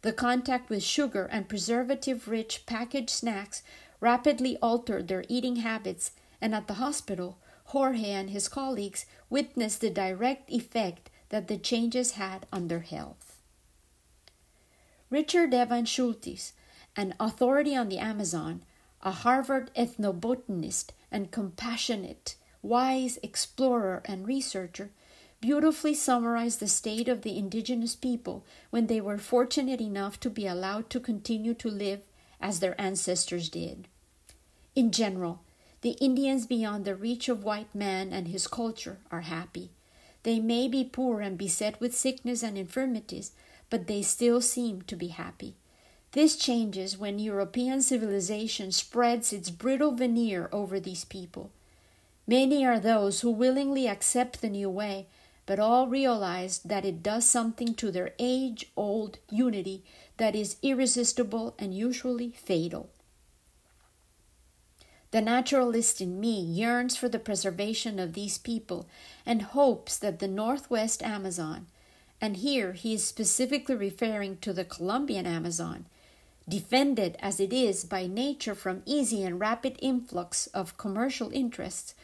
The 0.01 0.13
contact 0.13 0.69
with 0.69 0.83
sugar 0.83 1.25
and 1.25 1.49
preservative 1.49 2.27
rich 2.27 2.65
packaged 2.65 3.09
snacks 3.09 3.63
rapidly 3.99 4.57
altered 4.61 5.07
their 5.07 5.25
eating 5.27 5.57
habits, 5.57 6.11
and 6.39 6.55
at 6.55 6.67
the 6.67 6.75
hospital, 6.75 7.37
Jorge 7.65 8.11
and 8.11 8.29
his 8.29 8.47
colleagues 8.47 9.05
witnessed 9.29 9.81
the 9.81 9.89
direct 9.89 10.49
effect 10.49 11.09
that 11.29 11.47
the 11.47 11.57
changes 11.57 12.11
had 12.11 12.45
on 12.51 12.67
their 12.67 12.79
health. 12.79 13.37
Richard 15.09 15.53
Evan 15.53 15.85
Schultes, 15.85 16.53
an 16.95 17.13
authority 17.19 17.75
on 17.75 17.89
the 17.89 17.97
Amazon, 17.97 18.63
a 19.01 19.11
Harvard 19.11 19.71
ethnobotanist 19.75 20.91
and 21.11 21.31
compassionate, 21.31 22.35
wise 22.61 23.17
explorer 23.21 24.01
and 24.05 24.27
researcher, 24.27 24.91
beautifully 25.41 25.93
summarized 25.93 26.59
the 26.59 26.67
state 26.67 27.07
of 27.07 27.21
the 27.21 27.37
indigenous 27.37 27.95
people 27.95 28.45
when 28.69 28.87
they 28.87 28.99
were 28.99 29.17
fortunate 29.17 29.79
enough 29.79 30.19
to 30.19 30.29
be 30.29 30.45
allowed 30.45 30.89
to 30.89 30.99
continue 30.99 31.53
to 31.53 31.69
live 31.69 32.01
as 32.41 32.59
their 32.59 32.79
ancestors 32.79 33.49
did. 33.49 33.87
In 34.75 34.91
general, 34.91 35.41
the 35.81 35.91
Indians 36.01 36.45
beyond 36.45 36.83
the 36.83 36.95
reach 36.95 37.29
of 37.29 37.43
white 37.43 37.73
man 37.73 38.11
and 38.11 38.27
his 38.27 38.47
culture 38.47 38.97
are 39.11 39.21
happy. 39.21 39.71
They 40.23 40.39
may 40.39 40.67
be 40.67 40.83
poor 40.83 41.21
and 41.21 41.37
beset 41.37 41.79
with 41.79 41.95
sickness 41.95 42.43
and 42.43 42.57
infirmities, 42.57 43.31
but 43.69 43.87
they 43.87 44.01
still 44.01 44.41
seem 44.41 44.81
to 44.83 44.95
be 44.95 45.07
happy. 45.07 45.55
This 46.11 46.35
changes 46.35 46.97
when 46.97 47.19
European 47.19 47.81
civilization 47.81 48.71
spreads 48.71 49.31
its 49.31 49.49
brittle 49.49 49.91
veneer 49.91 50.49
over 50.51 50.79
these 50.79 51.05
people. 51.05 51.51
Many 52.27 52.65
are 52.65 52.79
those 52.79 53.21
who 53.21 53.31
willingly 53.31 53.87
accept 53.87 54.41
the 54.41 54.49
new 54.49 54.69
way, 54.69 55.07
but 55.49 55.59
all 55.59 55.87
realize 55.87 56.59
that 56.59 56.85
it 56.85 57.01
does 57.01 57.25
something 57.25 57.73
to 57.73 57.89
their 57.89 58.13
age 58.19 58.67
old 58.77 59.17
unity 59.31 59.83
that 60.17 60.35
is 60.35 60.57
irresistible 60.61 61.55
and 61.57 61.73
usually 61.73 62.29
fatal. 62.29 62.91
The 65.09 65.21
naturalist 65.21 66.01
in 66.01 66.19
me 66.19 66.39
yearns 66.39 66.95
for 66.95 67.09
the 67.09 67.17
preservation 67.17 67.97
of 67.97 68.13
these 68.13 68.37
people 68.37 68.87
and 69.25 69.41
hopes 69.41 69.97
that 69.97 70.19
the 70.19 70.27
Northwest 70.27 71.01
Amazon, 71.01 71.65
and 72.21 72.37
here 72.37 72.73
he 72.73 72.93
is 72.93 73.03
specifically 73.03 73.73
referring 73.73 74.37
to 74.41 74.53
the 74.53 74.63
Colombian 74.63 75.25
Amazon, 75.25 75.87
defended 76.47 77.17
as 77.19 77.39
it 77.39 77.51
is 77.51 77.85
by 77.85 78.05
nature 78.05 78.53
from 78.53 78.83
easy 78.85 79.23
and 79.23 79.39
rapid 79.39 79.79
influx 79.81 80.45
of 80.53 80.77
commercial 80.77 81.31
interests, 81.31 81.95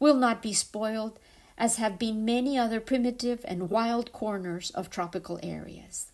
will 0.00 0.16
not 0.16 0.40
be 0.40 0.54
spoiled 0.54 1.18
as 1.56 1.76
have 1.76 1.98
been 1.98 2.24
many 2.24 2.58
other 2.58 2.80
primitive 2.80 3.44
and 3.44 3.70
wild 3.70 4.12
corners 4.12 4.70
of 4.70 4.90
tropical 4.90 5.38
areas. 5.42 6.12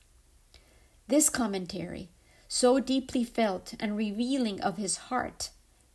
This 1.09 1.29
commentary, 1.29 2.09
so 2.49 2.79
deeply 2.79 3.25
felt 3.25 3.75
and 3.81 3.97
revealing 3.97 4.61
of 4.61 4.77
his 4.77 4.97
heart, 5.09 5.51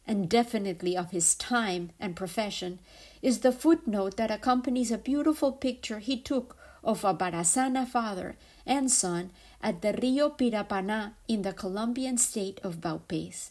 and 0.08 0.30
definitely 0.30 0.96
of 0.96 1.12
his 1.12 1.36
time 1.36 1.92
and 2.00 2.16
profession, 2.16 2.80
is 3.22 3.40
the 3.40 3.52
footnote 3.52 4.18
that 4.18 4.32
accompanies 4.32 4.92
a 4.92 4.98
beautiful 4.98 5.52
picture 5.52 6.00
he 6.00 6.18
took 6.18 6.58
of 6.84 7.04
a 7.04 7.14
Barasana 7.14 7.88
father 7.88 8.38
and 8.66 8.92
son 8.92 9.32
at 9.62 9.82
the 9.82 9.98
Rio 10.02 10.30
Pirapana 10.30 11.14
in 11.28 11.42
the 11.42 11.54
Colombian 11.54 12.18
state 12.18 12.60
of 12.64 12.76
Vaupés. 12.76 13.50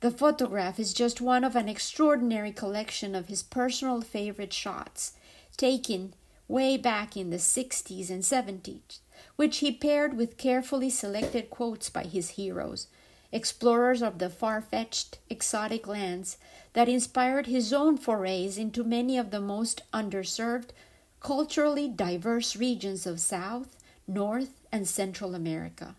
The 0.00 0.10
photograph 0.12 0.78
is 0.78 0.94
just 0.94 1.20
one 1.20 1.42
of 1.42 1.56
an 1.56 1.68
extraordinary 1.68 2.52
collection 2.52 3.16
of 3.16 3.26
his 3.26 3.42
personal 3.42 4.00
favorite 4.00 4.52
shots, 4.52 5.14
taken 5.56 6.14
way 6.46 6.76
back 6.76 7.16
in 7.16 7.30
the 7.30 7.38
60s 7.38 8.08
and 8.08 8.22
70s, 8.22 9.00
which 9.34 9.58
he 9.58 9.72
paired 9.72 10.16
with 10.16 10.36
carefully 10.36 10.88
selected 10.88 11.50
quotes 11.50 11.90
by 11.90 12.04
his 12.04 12.30
heroes, 12.30 12.86
explorers 13.32 14.00
of 14.00 14.18
the 14.18 14.30
far 14.30 14.60
fetched, 14.60 15.18
exotic 15.28 15.88
lands 15.88 16.38
that 16.74 16.88
inspired 16.88 17.46
his 17.46 17.72
own 17.72 17.96
forays 17.96 18.56
into 18.56 18.84
many 18.84 19.18
of 19.18 19.32
the 19.32 19.40
most 19.40 19.82
underserved, 19.92 20.70
culturally 21.18 21.88
diverse 21.88 22.54
regions 22.54 23.04
of 23.04 23.18
South, 23.18 23.76
North, 24.06 24.60
and 24.70 24.86
Central 24.86 25.34
America. 25.34 25.96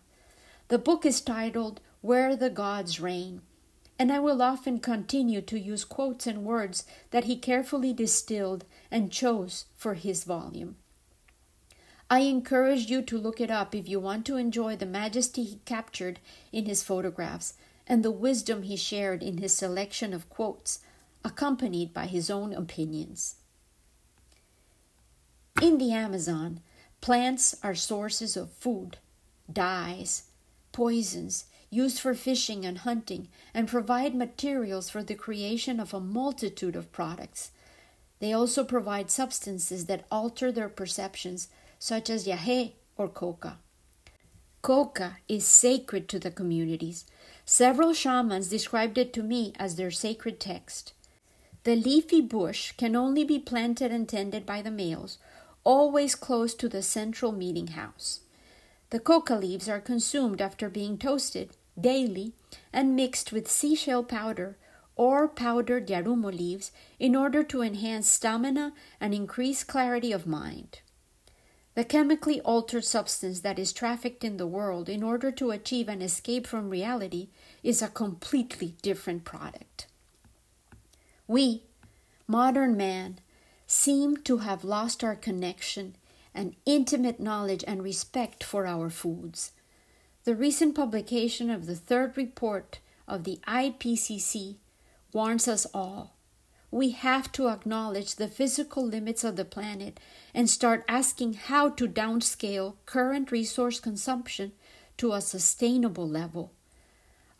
The 0.68 0.78
book 0.78 1.04
is 1.04 1.20
titled 1.20 1.80
Where 2.00 2.34
the 2.34 2.50
Gods 2.50 2.98
Reign, 2.98 3.42
and 4.00 4.10
I 4.10 4.18
will 4.18 4.40
often 4.40 4.78
continue 4.78 5.42
to 5.42 5.60
use 5.60 5.84
quotes 5.84 6.26
and 6.26 6.42
words 6.42 6.86
that 7.10 7.24
he 7.24 7.36
carefully 7.36 7.92
distilled 7.92 8.64
and 8.90 9.12
chose 9.12 9.66
for 9.76 9.92
his 9.92 10.24
volume. 10.24 10.76
I 12.08 12.20
encourage 12.20 12.88
you 12.88 13.02
to 13.02 13.18
look 13.18 13.42
it 13.42 13.50
up 13.50 13.74
if 13.74 13.90
you 13.90 14.00
want 14.00 14.24
to 14.24 14.38
enjoy 14.38 14.74
the 14.74 14.86
majesty 14.86 15.44
he 15.44 15.60
captured 15.66 16.18
in 16.50 16.64
his 16.64 16.82
photographs 16.82 17.52
and 17.86 18.02
the 18.02 18.10
wisdom 18.10 18.62
he 18.62 18.74
shared 18.74 19.22
in 19.22 19.36
his 19.36 19.52
selection 19.52 20.14
of 20.14 20.30
quotes, 20.30 20.78
accompanied 21.22 21.92
by 21.92 22.06
his 22.06 22.30
own 22.30 22.54
opinions. 22.54 23.34
In 25.60 25.76
the 25.76 25.92
Amazon, 25.92 26.60
plants 27.02 27.54
are 27.62 27.74
sources 27.74 28.34
of 28.34 28.50
food, 28.50 28.96
dyes, 29.52 30.22
poisons 30.72 31.44
used 31.70 32.00
for 32.00 32.14
fishing 32.14 32.66
and 32.66 32.78
hunting, 32.78 33.28
and 33.54 33.68
provide 33.68 34.14
materials 34.14 34.90
for 34.90 35.02
the 35.02 35.14
creation 35.14 35.78
of 35.78 35.94
a 35.94 36.00
multitude 36.00 36.74
of 36.74 36.92
products. 36.92 37.52
They 38.18 38.32
also 38.32 38.64
provide 38.64 39.10
substances 39.10 39.86
that 39.86 40.04
alter 40.10 40.50
their 40.50 40.68
perceptions, 40.68 41.48
such 41.78 42.10
as 42.10 42.26
yahe 42.26 42.72
or 42.96 43.08
coca. 43.08 43.58
Coca 44.62 45.16
is 45.26 45.46
sacred 45.46 46.08
to 46.08 46.18
the 46.18 46.30
communities. 46.30 47.06
Several 47.46 47.94
shamans 47.94 48.48
described 48.48 48.98
it 48.98 49.12
to 49.14 49.22
me 49.22 49.54
as 49.58 49.76
their 49.76 49.90
sacred 49.90 50.38
text. 50.38 50.92
The 51.64 51.76
leafy 51.76 52.20
bush 52.20 52.72
can 52.72 52.94
only 52.94 53.24
be 53.24 53.38
planted 53.38 53.90
and 53.90 54.08
tended 54.08 54.44
by 54.44 54.60
the 54.60 54.70
males, 54.70 55.18
always 55.64 56.14
close 56.14 56.54
to 56.54 56.68
the 56.68 56.82
central 56.82 57.32
meeting 57.32 57.68
house. 57.68 58.20
The 58.90 59.00
coca 59.00 59.34
leaves 59.34 59.68
are 59.68 59.80
consumed 59.80 60.40
after 60.42 60.68
being 60.68 60.98
toasted 60.98 61.56
daily 61.82 62.32
and 62.72 62.96
mixed 62.96 63.32
with 63.32 63.50
seashell 63.50 64.04
powder 64.04 64.56
or 64.96 65.28
powdered 65.28 65.88
yarumo 65.88 66.30
leaves 66.36 66.72
in 66.98 67.16
order 67.16 67.42
to 67.42 67.62
enhance 67.62 68.08
stamina 68.10 68.72
and 69.00 69.14
increase 69.14 69.64
clarity 69.64 70.12
of 70.12 70.26
mind. 70.26 70.80
The 71.74 71.84
chemically 71.84 72.40
altered 72.42 72.84
substance 72.84 73.40
that 73.40 73.58
is 73.58 73.72
trafficked 73.72 74.24
in 74.24 74.36
the 74.36 74.46
world 74.46 74.88
in 74.88 75.02
order 75.02 75.30
to 75.32 75.52
achieve 75.52 75.88
an 75.88 76.02
escape 76.02 76.46
from 76.46 76.68
reality 76.68 77.28
is 77.62 77.80
a 77.80 77.88
completely 77.88 78.74
different 78.82 79.24
product. 79.24 79.86
We, 81.26 81.62
modern 82.26 82.76
man, 82.76 83.20
seem 83.66 84.16
to 84.18 84.38
have 84.38 84.64
lost 84.64 85.04
our 85.04 85.14
connection 85.14 85.96
and 86.34 86.56
intimate 86.66 87.20
knowledge 87.20 87.64
and 87.66 87.82
respect 87.82 88.42
for 88.42 88.66
our 88.66 88.90
foods. 88.90 89.52
The 90.24 90.36
recent 90.36 90.74
publication 90.74 91.50
of 91.50 91.66
the 91.66 91.76
third 91.76 92.16
report 92.16 92.80
of 93.08 93.24
the 93.24 93.40
IPCC 93.46 94.56
warns 95.12 95.48
us 95.48 95.66
all 95.72 96.14
we 96.70 96.90
have 96.90 97.32
to 97.32 97.48
acknowledge 97.48 98.14
the 98.14 98.28
physical 98.28 98.86
limits 98.86 99.24
of 99.24 99.36
the 99.36 99.44
planet 99.44 99.98
and 100.32 100.48
start 100.48 100.84
asking 100.88 101.34
how 101.34 101.68
to 101.70 101.88
downscale 101.88 102.74
current 102.86 103.32
resource 103.32 103.80
consumption 103.80 104.52
to 104.96 105.12
a 105.12 105.20
sustainable 105.20 106.08
level. 106.08 106.52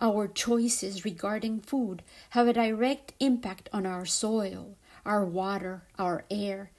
Our 0.00 0.26
choices 0.26 1.04
regarding 1.04 1.60
food 1.60 2.02
have 2.30 2.48
a 2.48 2.54
direct 2.54 3.12
impact 3.20 3.68
on 3.72 3.86
our 3.86 4.06
soil, 4.06 4.76
our 5.04 5.24
water, 5.24 5.84
our 5.98 6.24
air. 6.30 6.70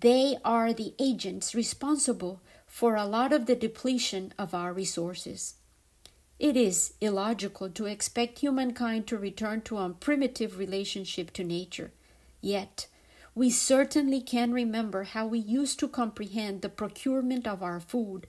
They 0.00 0.36
are 0.44 0.72
the 0.72 0.94
agents 0.98 1.54
responsible 1.54 2.40
for 2.70 2.94
a 2.94 3.04
lot 3.04 3.32
of 3.32 3.46
the 3.46 3.56
depletion 3.56 4.32
of 4.38 4.54
our 4.54 4.72
resources. 4.72 5.56
It 6.38 6.56
is 6.56 6.94
illogical 7.00 7.68
to 7.70 7.86
expect 7.86 8.38
humankind 8.38 9.08
to 9.08 9.18
return 9.18 9.60
to 9.62 9.76
a 9.78 9.90
primitive 9.90 10.56
relationship 10.56 11.32
to 11.32 11.44
nature. 11.44 11.90
Yet, 12.40 12.86
we 13.34 13.50
certainly 13.50 14.20
can 14.20 14.52
remember 14.52 15.02
how 15.02 15.26
we 15.26 15.40
used 15.40 15.80
to 15.80 15.88
comprehend 15.88 16.62
the 16.62 16.68
procurement 16.68 17.46
of 17.46 17.60
our 17.62 17.80
food, 17.80 18.26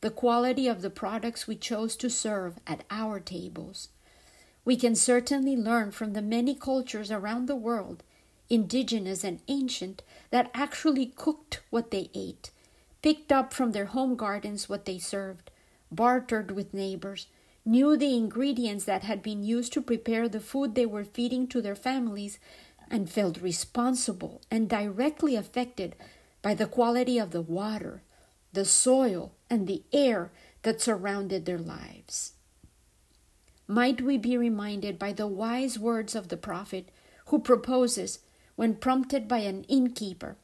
the 0.00 0.10
quality 0.10 0.66
of 0.66 0.80
the 0.80 0.90
products 0.90 1.46
we 1.46 1.54
chose 1.54 1.94
to 1.96 2.10
serve 2.10 2.58
at 2.66 2.84
our 2.90 3.20
tables. 3.20 3.88
We 4.64 4.76
can 4.76 4.94
certainly 4.96 5.56
learn 5.56 5.92
from 5.92 6.14
the 6.14 6.22
many 6.22 6.54
cultures 6.54 7.10
around 7.10 7.46
the 7.46 7.56
world, 7.56 8.02
indigenous 8.48 9.22
and 9.22 9.40
ancient, 9.48 10.02
that 10.30 10.50
actually 10.54 11.06
cooked 11.06 11.60
what 11.70 11.90
they 11.90 12.10
ate, 12.14 12.50
picked 13.02 13.32
up 13.32 13.52
from 13.52 13.72
their 13.72 13.86
home 13.86 14.16
gardens 14.16 14.68
what 14.68 14.84
they 14.84 14.98
served, 14.98 15.50
bartered 15.90 16.52
with 16.52 16.72
neighbors, 16.72 17.26
knew 17.64 17.96
the 17.96 18.16
ingredients 18.16 18.84
that 18.84 19.02
had 19.02 19.22
been 19.22 19.42
used 19.42 19.72
to 19.72 19.80
prepare 19.80 20.28
the 20.28 20.40
food 20.40 20.74
they 20.74 20.86
were 20.86 21.04
feeding 21.04 21.46
to 21.46 21.60
their 21.60 21.74
families, 21.74 22.38
and 22.90 23.10
felt 23.10 23.40
responsible 23.40 24.40
and 24.50 24.68
directly 24.68 25.34
affected 25.36 25.96
by 26.42 26.54
the 26.54 26.66
quality 26.66 27.18
of 27.18 27.30
the 27.30 27.40
water, 27.40 28.02
the 28.52 28.64
soil, 28.64 29.32
and 29.48 29.66
the 29.66 29.82
air 29.92 30.30
that 30.62 30.80
surrounded 30.80 31.46
their 31.46 31.58
lives. 31.58 32.32
Might 33.66 34.02
we 34.02 34.18
be 34.18 34.36
reminded 34.36 34.98
by 34.98 35.12
the 35.12 35.26
wise 35.26 35.78
words 35.78 36.14
of 36.14 36.28
the 36.28 36.36
prophet 36.36 36.90
who 37.26 37.38
proposes, 37.38 38.18
when 38.56 38.74
prompted 38.74 39.26
by 39.26 39.38
an 39.38 39.64
innkeeper, 39.64 40.36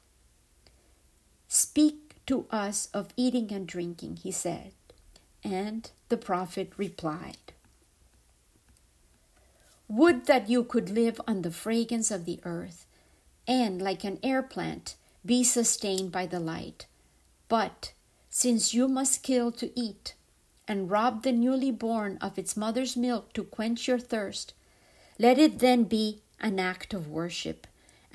Speak 1.48 2.07
to 2.28 2.46
us 2.50 2.88
of 2.94 3.12
eating 3.16 3.52
and 3.52 3.66
drinking, 3.66 4.16
he 4.22 4.30
said. 4.30 4.72
And 5.42 5.90
the 6.08 6.16
prophet 6.16 6.72
replied, 6.76 7.52
would 9.88 10.26
that 10.26 10.50
you 10.50 10.62
could 10.62 10.90
live 10.90 11.18
on 11.26 11.40
the 11.40 11.50
fragrance 11.50 12.10
of 12.10 12.26
the 12.26 12.38
earth, 12.44 12.84
and, 13.46 13.80
like 13.80 14.04
an 14.04 14.18
air 14.22 14.42
plant, 14.42 14.96
be 15.24 15.42
sustained 15.42 16.12
by 16.12 16.26
the 16.26 16.38
light. 16.38 16.86
But, 17.48 17.92
since 18.28 18.74
you 18.74 18.86
must 18.86 19.22
kill 19.22 19.50
to 19.52 19.72
eat, 19.78 20.14
and 20.68 20.90
rob 20.90 21.22
the 21.22 21.32
newly 21.32 21.70
born 21.70 22.18
of 22.20 22.38
its 22.38 22.54
mother's 22.54 22.96
milk 22.96 23.32
to 23.32 23.42
quench 23.42 23.88
your 23.88 23.98
thirst, 23.98 24.52
let 25.18 25.38
it 25.38 25.58
then 25.58 25.84
be 25.84 26.20
an 26.38 26.60
act 26.60 26.92
of 26.92 27.08
worship, 27.08 27.66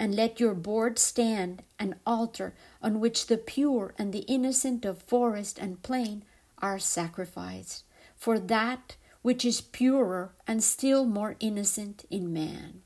and 0.03 0.15
let 0.15 0.37
your 0.37 0.53
board 0.53 0.99
stand 0.99 1.63
an 1.79 1.95
altar 2.05 2.53
on 2.81 2.99
which 2.99 3.27
the 3.27 3.37
pure 3.37 3.93
and 3.97 4.11
the 4.11 4.25
innocent 4.27 4.83
of 4.83 5.01
forest 5.01 5.57
and 5.57 5.81
plain 5.81 6.25
are 6.57 6.77
sacrificed. 6.77 7.85
For 8.17 8.37
that 8.37 8.97
which 9.21 9.45
is 9.45 9.61
purer 9.61 10.33
and 10.45 10.61
still 10.61 11.05
more 11.05 11.37
innocent 11.39 12.03
in 12.09 12.33
man. 12.33 12.81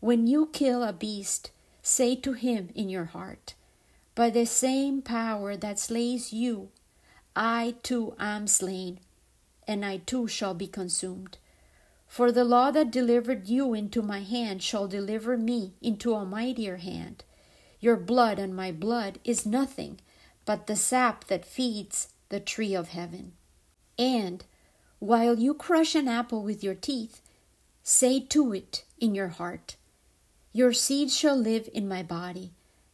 When 0.00 0.26
you 0.26 0.48
kill 0.50 0.82
a 0.82 0.94
beast, 0.94 1.50
say 1.82 2.16
to 2.16 2.32
him 2.32 2.70
in 2.74 2.88
your 2.88 3.04
heart, 3.16 3.52
By 4.14 4.30
the 4.30 4.46
same 4.46 5.02
power 5.02 5.58
that 5.58 5.78
slays 5.78 6.32
you, 6.32 6.70
I 7.36 7.74
too 7.82 8.14
am 8.18 8.46
slain, 8.46 9.00
and 9.68 9.84
I 9.84 9.98
too 9.98 10.26
shall 10.26 10.54
be 10.54 10.68
consumed. 10.68 11.36
For 12.14 12.30
the 12.30 12.44
law 12.44 12.70
that 12.70 12.92
delivered 12.92 13.48
you 13.48 13.74
into 13.74 14.00
my 14.00 14.20
hand 14.20 14.62
shall 14.62 14.86
deliver 14.86 15.36
me 15.36 15.72
into 15.82 16.14
a 16.14 16.24
mightier 16.24 16.76
hand. 16.76 17.24
Your 17.80 17.96
blood 17.96 18.38
and 18.38 18.54
my 18.54 18.70
blood 18.70 19.18
is 19.24 19.44
nothing 19.44 19.98
but 20.44 20.68
the 20.68 20.76
sap 20.76 21.24
that 21.24 21.44
feeds 21.44 22.10
the 22.28 22.38
tree 22.38 22.72
of 22.72 22.90
heaven. 22.90 23.32
And 23.98 24.44
while 25.00 25.40
you 25.40 25.54
crush 25.54 25.96
an 25.96 26.06
apple 26.06 26.44
with 26.44 26.62
your 26.62 26.76
teeth, 26.76 27.20
say 27.82 28.20
to 28.20 28.52
it 28.52 28.84
in 29.00 29.16
your 29.16 29.30
heart, 29.30 29.74
Your 30.52 30.72
seed 30.72 31.10
shall 31.10 31.36
live 31.36 31.68
in 31.74 31.88
my 31.88 32.04
body, 32.04 32.52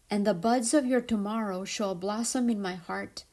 and 0.09 0.27
the 0.27 0.33
buds 0.33 0.73
of 0.73 0.87
your 0.87 1.03
tomorrow 1.03 1.67
shall 1.67 1.95
blossom 1.95 2.49
in 2.49 2.63
my 2.63 2.77
heart, 2.77 3.25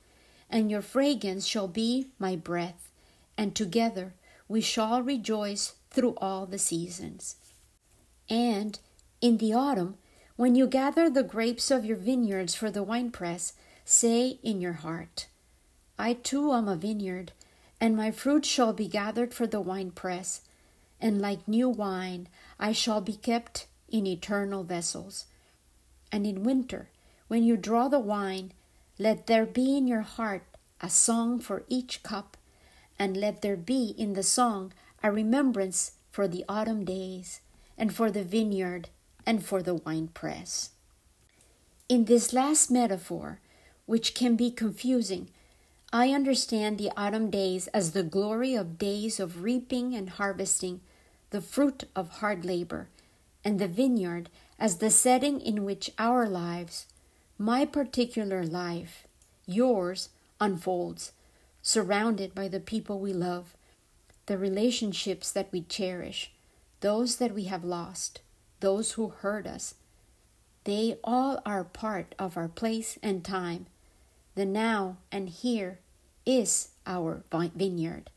and 0.50 0.70
your 0.70 0.82
fragrance 0.82 1.48
shall 1.48 1.70
be 1.70 2.10
my 2.20 2.36
breath, 2.36 2.92
and 3.38 3.56
together 3.56 4.16
we 4.48 4.62
shall 4.62 5.02
rejoice 5.02 5.74
through 5.90 6.16
all 6.18 6.46
the 6.46 6.60
seasons. 6.60 7.36
And 8.30 8.80
in 9.22 9.38
the 9.38 9.54
autumn, 9.54 9.98
when 10.36 10.56
you 10.56 10.68
gather 10.68 11.10
the 11.10 11.24
grapes 11.24 11.72
of 11.72 11.86
your 11.86 11.98
vineyards 11.98 12.54
for 12.56 12.70
the 12.70 12.84
winepress, 12.84 13.54
say 13.86 14.40
in 14.44 14.62
your 14.62 14.74
heart, 14.74 15.28
I 15.98 16.14
too 16.14 16.54
am 16.54 16.68
a 16.68 16.76
vineyard 16.76 17.32
and 17.80 17.96
my 17.96 18.12
fruit 18.12 18.46
shall 18.46 18.74
be 18.74 18.88
gathered 18.88 19.34
for 19.34 19.46
the 19.46 19.62
winepress, 19.62 20.42
and 21.00 21.22
like 21.22 21.48
new 21.48 21.70
wine 21.70 22.28
I 22.60 22.72
shall 22.72 23.02
be 23.02 23.14
kept 23.14 23.68
in 23.88 24.08
eternal 24.08 24.64
vessels. 24.64 25.26
And 26.12 26.26
in 26.26 26.44
winter, 26.44 26.90
when 27.28 27.44
you 27.44 27.58
draw 27.58 27.88
the 27.88 28.00
wine, 28.00 28.54
let 28.98 29.28
there 29.28 29.46
be 29.46 29.78
in 29.78 29.88
your 29.88 30.02
heart 30.02 30.44
a 30.82 30.90
song 30.90 31.40
for 31.40 31.64
each 31.68 32.02
cup, 32.02 32.37
and 33.00 33.16
let 33.18 33.42
there 33.42 33.58
be 33.58 33.94
in 33.98 34.14
the 34.14 34.24
song 34.24 34.74
a 35.04 35.12
remembrance 35.12 35.94
for 36.10 36.28
the 36.28 36.44
autumn 36.50 36.84
days, 36.84 37.42
and 37.78 37.94
for 37.94 38.10
the 38.10 38.24
vineyard, 38.24 38.90
and 39.26 39.46
for 39.46 39.62
the 39.62 39.76
winepress. 39.76 40.72
In 41.90 42.06
this 42.06 42.34
last 42.34 42.72
metaphor, 42.72 43.40
which 43.86 44.14
can 44.14 44.36
be 44.36 44.50
confusing, 44.52 45.30
I 45.94 46.10
understand 46.12 46.78
the 46.78 46.92
autumn 46.98 47.30
days 47.30 47.68
as 47.68 47.92
the 47.92 48.04
glory 48.04 48.56
of 48.56 48.78
days 48.78 49.20
of 49.20 49.44
reaping 49.44 49.96
and 49.96 50.10
harvesting, 50.10 50.82
the 51.30 51.42
fruit 51.42 51.86
of 51.96 52.10
hard 52.20 52.44
labor, 52.44 52.90
and 53.44 53.60
the 53.60 53.68
vineyard 53.68 54.30
as 54.60 54.78
the 54.78 54.90
setting 54.90 55.40
in 55.40 55.64
which 55.64 55.92
our 55.98 56.28
lives, 56.28 56.88
my 57.38 57.64
particular 57.66 58.46
life, 58.46 59.08
yours, 59.46 60.10
unfolds, 60.42 61.14
surrounded 61.68 62.34
by 62.34 62.48
the 62.48 62.62
people 62.62 62.98
we 62.98 63.12
love, 63.12 63.54
the 64.28 64.38
relationships 64.38 65.34
that 65.34 65.50
we 65.52 65.60
cherish, 65.60 66.32
those 66.80 67.18
that 67.18 67.34
we 67.34 67.44
have 67.44 67.66
lost, 67.66 68.22
those 68.62 68.94
who 68.94 69.10
hurt 69.10 69.46
us. 69.46 69.76
They 70.64 70.98
all 71.04 71.42
are 71.46 71.66
part 71.66 72.16
of 72.18 72.38
our 72.38 72.48
place 72.48 72.98
and 73.04 73.22
time 73.22 73.66
the 74.34 74.46
now 74.46 74.96
and 75.12 75.28
here 75.28 75.80
is 76.26 76.70
our 76.86 77.24
vineyard. 77.30 78.12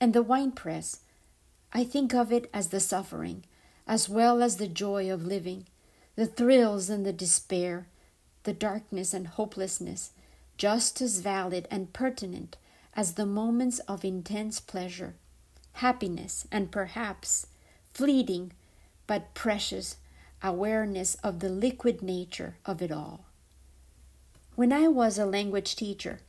And 0.00 0.12
the 0.12 0.22
winepress, 0.22 1.02
I 1.72 1.84
think 1.84 2.14
of 2.14 2.32
it 2.32 2.50
as 2.52 2.70
the 2.70 2.80
suffering, 2.80 3.44
as 3.86 4.08
well 4.08 4.42
as 4.42 4.56
the 4.56 4.66
joy 4.66 5.08
of 5.08 5.24
living, 5.24 5.66
the 6.16 6.26
thrills 6.26 6.90
and 6.90 7.06
the 7.06 7.12
despair, 7.12 7.86
the 8.42 8.52
darkness 8.52 9.14
and 9.14 9.28
hopelessness, 9.28 10.10
just 10.56 11.00
as 11.00 11.20
valid 11.20 11.68
and 11.70 11.92
pertinent 11.92 12.56
as 12.94 13.14
the 13.14 13.26
moments 13.26 13.78
of 13.80 14.04
intense 14.04 14.58
pleasure, 14.60 15.14
happiness, 15.74 16.46
and 16.50 16.72
perhaps 16.72 17.46
fleeting 17.92 18.52
but 19.06 19.34
precious 19.34 19.96
awareness 20.42 21.14
of 21.16 21.40
the 21.40 21.48
liquid 21.48 22.02
nature 22.02 22.56
of 22.64 22.80
it 22.80 22.90
all. 22.90 23.26
When 24.54 24.72
I 24.72 24.88
was 24.88 25.18
a 25.18 25.26
language 25.26 25.76
teacher, 25.76 26.20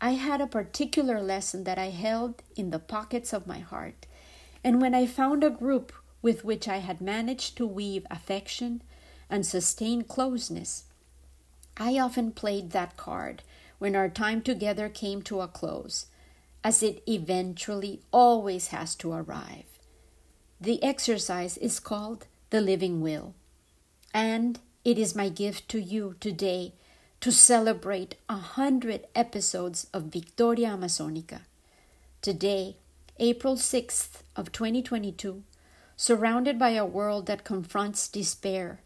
I 0.00 0.12
had 0.12 0.40
a 0.40 0.46
particular 0.46 1.20
lesson 1.20 1.64
that 1.64 1.78
I 1.78 1.90
held 1.90 2.42
in 2.56 2.70
the 2.70 2.78
pockets 2.78 3.32
of 3.32 3.46
my 3.46 3.60
heart, 3.60 4.06
and 4.64 4.80
when 4.80 4.94
I 4.94 5.06
found 5.06 5.42
a 5.42 5.50
group 5.50 5.92
with 6.20 6.44
which 6.44 6.68
I 6.68 6.78
had 6.78 7.00
managed 7.00 7.56
to 7.56 7.66
weave 7.66 8.06
affection 8.10 8.82
and 9.30 9.46
sustain 9.46 10.02
closeness, 10.02 10.84
I 11.76 11.98
often 11.98 12.32
played 12.32 12.70
that 12.72 12.96
card 12.96 13.42
when 13.82 13.96
our 13.96 14.08
time 14.08 14.40
together 14.40 14.88
came 14.88 15.20
to 15.20 15.40
a 15.40 15.48
close, 15.48 16.06
as 16.62 16.84
it 16.84 17.02
eventually 17.08 18.00
always 18.12 18.68
has 18.68 18.94
to 18.94 19.10
arrive. 19.12 19.80
The 20.60 20.80
exercise 20.84 21.56
is 21.56 21.80
called 21.80 22.28
the 22.50 22.60
living 22.60 23.00
will, 23.00 23.34
and 24.14 24.60
it 24.84 24.98
is 24.98 25.16
my 25.16 25.28
gift 25.28 25.68
to 25.70 25.80
you 25.80 26.14
today 26.20 26.74
to 27.22 27.32
celebrate 27.32 28.14
a 28.28 28.36
hundred 28.36 29.08
episodes 29.16 29.88
of 29.92 30.14
Victoria 30.14 30.68
Amazonica. 30.68 31.40
Today, 32.20 32.76
April 33.18 33.56
6th 33.56 34.22
of 34.36 34.52
2022, 34.52 35.42
surrounded 35.96 36.56
by 36.56 36.70
a 36.70 36.86
world 36.86 37.26
that 37.26 37.42
confronts 37.42 38.06
despair, 38.06 38.78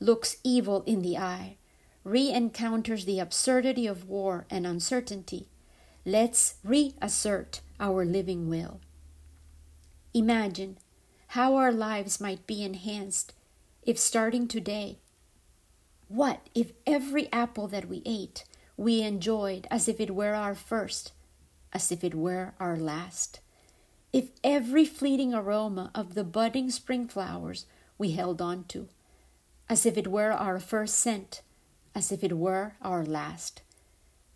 looks 0.00 0.38
evil 0.42 0.82
in 0.86 1.02
the 1.02 1.18
eye, 1.18 1.58
re-encounters 2.04 3.04
the 3.04 3.18
absurdity 3.18 3.86
of 3.86 4.08
war 4.08 4.46
and 4.50 4.66
uncertainty, 4.66 5.48
let's 6.04 6.54
reassert 6.64 7.60
our 7.78 8.04
living 8.04 8.48
will. 8.48 8.80
Imagine 10.14 10.78
how 11.28 11.56
our 11.56 11.72
lives 11.72 12.20
might 12.20 12.46
be 12.46 12.64
enhanced 12.64 13.32
if 13.82 13.98
starting 13.98 14.46
today, 14.48 14.98
what 16.08 16.48
if 16.54 16.72
every 16.86 17.32
apple 17.32 17.68
that 17.68 17.88
we 17.88 18.02
ate 18.04 18.44
we 18.76 19.00
enjoyed 19.00 19.66
as 19.70 19.88
if 19.88 20.00
it 20.00 20.14
were 20.14 20.34
our 20.34 20.54
first, 20.54 21.12
as 21.72 21.92
if 21.92 22.02
it 22.02 22.14
were 22.14 22.52
our 22.58 22.76
last? 22.76 23.40
If 24.12 24.30
every 24.42 24.84
fleeting 24.84 25.32
aroma 25.32 25.92
of 25.94 26.14
the 26.14 26.24
budding 26.24 26.70
spring 26.70 27.06
flowers 27.06 27.66
we 27.96 28.10
held 28.12 28.42
on 28.42 28.64
to, 28.64 28.88
as 29.68 29.86
if 29.86 29.96
it 29.96 30.08
were 30.08 30.32
our 30.32 30.58
first 30.58 30.96
scent, 30.96 31.42
as 32.00 32.10
if 32.10 32.24
it 32.24 32.32
were 32.32 32.72
our 32.80 33.04
last? 33.04 33.60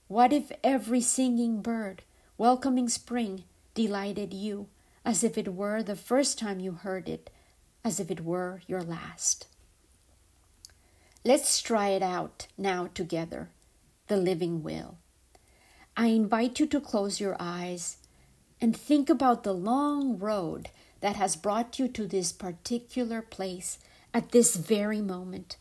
What 0.06 0.34
if 0.34 0.52
every 0.62 1.00
singing 1.00 1.62
bird 1.62 2.02
welcoming 2.36 2.90
spring 2.90 3.44
delighted 3.72 4.34
you, 4.34 4.68
as 5.02 5.24
if 5.24 5.38
it 5.38 5.54
were 5.54 5.82
the 5.82 5.96
first 5.96 6.38
time 6.38 6.60
you 6.60 6.72
heard 6.72 7.08
it, 7.08 7.30
as 7.82 7.98
if 7.98 8.10
it 8.10 8.20
were 8.20 8.60
your 8.66 8.82
last? 8.82 9.46
Let's 11.24 11.62
try 11.62 11.88
it 11.88 12.02
out 12.02 12.48
now 12.58 12.90
together 12.92 13.48
the 14.08 14.18
living 14.18 14.62
will. 14.62 14.98
I 15.96 16.08
invite 16.08 16.60
you 16.60 16.66
to 16.66 16.82
close 16.82 17.18
your 17.18 17.34
eyes 17.40 17.96
and 18.60 18.76
think 18.76 19.08
about 19.08 19.42
the 19.42 19.54
long 19.54 20.18
road 20.18 20.68
that 21.00 21.16
has 21.16 21.34
brought 21.34 21.78
you 21.78 21.88
to 21.88 22.06
this 22.06 22.30
particular 22.30 23.22
place 23.22 23.78
at 24.12 24.32
this 24.32 24.54
very 24.54 25.00
moment 25.00 25.56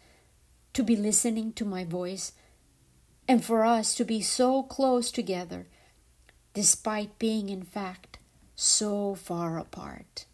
to 0.74 0.84
be 0.84 0.96
listening 0.96 1.54
to 1.54 1.66
my 1.66 1.84
voice 1.84 2.34
and 3.28 3.44
for 3.44 3.64
us 3.64 3.96
to 3.96 4.04
be 4.04 4.22
so 4.22 4.64
close 4.64 5.12
together 5.12 5.68
despite 6.54 7.18
being, 7.18 7.50
in 7.50 7.64
fact, 7.64 8.20
so 8.56 9.16
far 9.16 9.58
apart. 9.58 10.26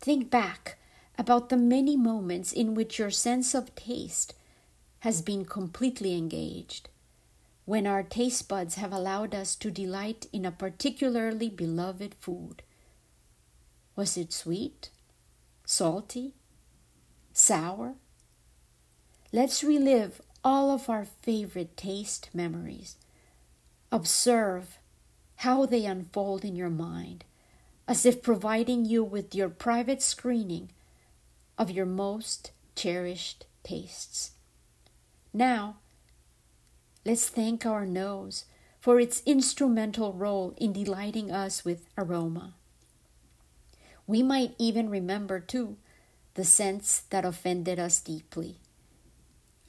Think 0.00 0.30
back 0.30 0.78
about 1.18 1.50
the 1.50 1.56
many 1.56 1.96
moments 1.96 2.52
in 2.52 2.74
which 2.74 2.98
your 2.98 3.10
sense 3.10 3.54
of 3.54 3.74
taste 3.74 4.34
has 5.00 5.20
been 5.20 5.44
completely 5.44 6.16
engaged, 6.16 6.88
when 7.64 7.86
our 7.86 8.02
taste 8.02 8.48
buds 8.48 8.76
have 8.76 8.92
allowed 8.92 9.34
us 9.34 9.54
to 9.56 9.70
delight 9.70 10.26
in 10.32 10.44
a 10.44 10.50
particularly 10.50 11.50
beloved 11.50 12.14
food. 12.14 12.62
Was 13.94 14.16
it 14.16 14.32
sweet? 14.32 14.90
Salty? 15.66 16.34
Sour? 17.32 17.94
Let's 19.34 19.64
relive 19.64 20.20
all 20.44 20.70
of 20.70 20.90
our 20.90 21.06
favorite 21.06 21.74
taste 21.74 22.28
memories. 22.34 22.96
Observe 23.90 24.78
how 25.36 25.64
they 25.64 25.86
unfold 25.86 26.44
in 26.44 26.54
your 26.54 26.68
mind, 26.68 27.24
as 27.88 28.04
if 28.04 28.22
providing 28.22 28.84
you 28.84 29.02
with 29.02 29.34
your 29.34 29.48
private 29.48 30.02
screening 30.02 30.70
of 31.56 31.70
your 31.70 31.86
most 31.86 32.52
cherished 32.74 33.46
tastes. 33.62 34.32
Now, 35.32 35.76
let's 37.06 37.28
thank 37.28 37.64
our 37.64 37.86
nose 37.86 38.44
for 38.80 39.00
its 39.00 39.22
instrumental 39.24 40.12
role 40.12 40.54
in 40.58 40.74
delighting 40.74 41.30
us 41.30 41.64
with 41.64 41.86
aroma. 41.96 42.52
We 44.06 44.22
might 44.22 44.54
even 44.58 44.90
remember, 44.90 45.40
too, 45.40 45.78
the 46.34 46.44
scents 46.44 47.00
that 47.08 47.24
offended 47.24 47.78
us 47.78 47.98
deeply. 48.00 48.58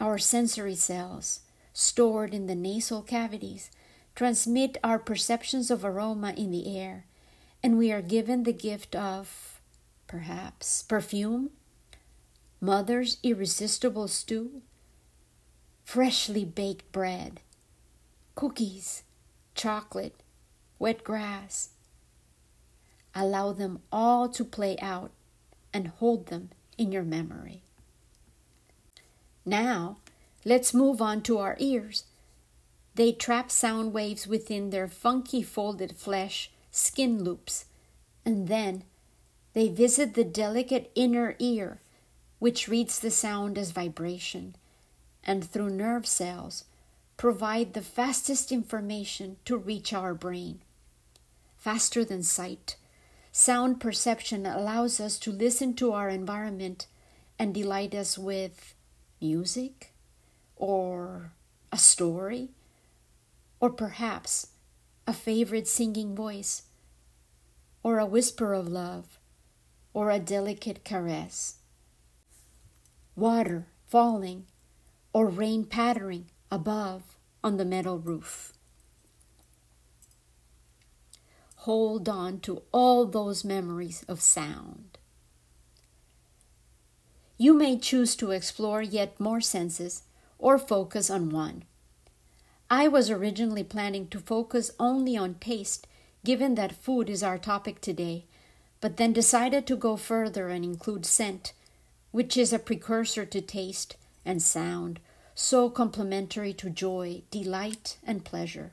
Our 0.04 0.18
sensory 0.18 0.76
cells, 0.76 1.40
stored 1.72 2.34
in 2.34 2.48
the 2.48 2.56
nasal 2.56 3.04
cavities, 3.04 3.72
transmit 4.16 4.78
our 4.84 5.00
perceptions 5.00 5.72
of 5.72 5.86
aroma 5.86 6.34
in 6.36 6.52
the 6.52 6.78
air, 6.78 7.06
and 7.64 7.78
we 7.78 7.90
are 7.90 8.02
given 8.02 8.44
the 8.44 8.52
gift 8.52 8.98
of, 8.98 9.62
perhaps, 10.06 10.84
perfume, 10.84 11.52
mother's 12.60 13.16
irresistible 13.24 14.10
stew, 14.10 14.62
freshly 15.86 16.44
baked 16.44 16.92
bread, 16.92 17.40
cookies, 18.36 19.04
chocolate, 19.56 20.22
wet 20.80 21.06
grass. 21.06 21.70
Allow 23.16 23.54
them 23.54 23.80
all 23.90 24.28
to 24.28 24.44
play 24.44 24.76
out 24.82 25.12
and 25.74 25.88
hold 25.88 26.26
them 26.28 26.50
in 26.78 26.92
your 26.92 27.04
memory. 27.04 27.64
Now, 29.46 29.98
let's 30.46 30.74
move 30.74 31.02
on 31.02 31.22
to 31.24 31.38
our 31.38 31.56
ears. 31.60 32.06
They 32.96 33.12
trap 33.12 33.52
sound 33.52 33.94
waves 33.94 34.28
within 34.28 34.70
their 34.70 34.88
funky 34.88 35.42
folded 35.42 35.96
flesh 35.96 36.52
skin 36.72 37.24
loops, 37.24 37.66
and 38.26 38.48
then 38.48 38.84
they 39.54 39.68
visit 39.70 40.14
the 40.14 40.24
delicate 40.24 40.92
inner 40.96 41.36
ear, 41.40 41.82
which 42.40 42.68
reads 42.68 43.00
the 43.00 43.12
sound 43.12 43.58
as 43.58 43.72
vibration, 43.72 44.56
and 45.24 45.44
through 45.44 45.70
nerve 45.70 46.08
cells 46.08 46.66
provide 47.18 47.74
the 47.74 47.82
fastest 47.82 48.52
information 48.52 49.38
to 49.46 49.58
reach 49.58 49.94
our 49.94 50.14
brain. 50.14 50.62
Faster 51.58 52.04
than 52.04 52.24
sight, 52.24 52.76
sound 53.32 53.80
perception 53.80 54.46
allows 54.46 55.00
us 55.00 55.18
to 55.20 55.32
listen 55.32 55.74
to 55.76 55.94
our 55.94 56.10
environment 56.10 56.88
and 57.40 57.54
delight 57.54 57.96
us 57.96 58.18
with 58.18 58.73
music 59.24 59.94
or 60.58 61.32
a 61.72 61.78
story 61.78 62.50
or 63.62 63.70
perhaps 63.70 64.48
a 65.08 65.14
favorite 65.14 65.66
singing 65.66 66.14
voice 66.14 66.64
or 67.84 68.00
a 68.00 68.06
whisper 68.06 68.54
of 68.54 68.68
love 68.68 69.18
or 69.94 70.12
a 70.12 70.20
delicate 70.20 70.84
caress. 70.84 71.60
Water 73.16 73.68
falling 73.88 74.46
or 75.14 75.28
rain 75.28 75.64
pattering 75.64 76.26
above 76.52 77.18
on 77.42 77.56
the 77.56 77.66
metal 77.66 78.00
roof. 78.00 78.52
Hold 81.64 82.10
on 82.10 82.42
to 82.42 82.64
all 82.74 83.06
those 83.06 83.46
memories 83.46 84.04
of 84.10 84.20
sound. 84.20 84.93
You 87.38 87.54
may 87.54 87.78
choose 87.78 88.16
to 88.18 88.32
explore 88.32 88.82
yet 88.82 89.20
more 89.20 89.42
senses 89.42 90.04
or 90.38 90.58
focus 90.58 91.10
on 91.10 91.30
one. 91.30 91.64
I 92.70 92.88
was 92.88 93.10
originally 93.10 93.64
planning 93.64 94.08
to 94.10 94.20
focus 94.20 94.72
only 94.80 95.18
on 95.18 95.36
taste, 95.36 95.88
given 96.24 96.56
that 96.56 96.76
food 96.76 97.10
is 97.10 97.24
our 97.24 97.38
topic 97.38 97.82
today, 97.82 98.26
but 98.82 98.98
then 98.98 99.14
decided 99.14 99.66
to 99.68 99.76
go 99.76 99.96
further 99.96 100.50
and 100.50 100.64
include 100.64 101.06
scent, 101.06 101.54
which 102.12 102.38
is 102.38 102.54
a 102.54 102.60
precursor 102.60 103.26
to 103.26 103.42
taste, 103.42 103.96
and 104.26 104.42
sound, 104.42 105.00
so 105.36 105.70
complementary 105.70 106.54
to 106.54 106.70
joy, 106.70 107.24
delight, 107.32 107.98
and 108.06 108.24
pleasure. 108.24 108.72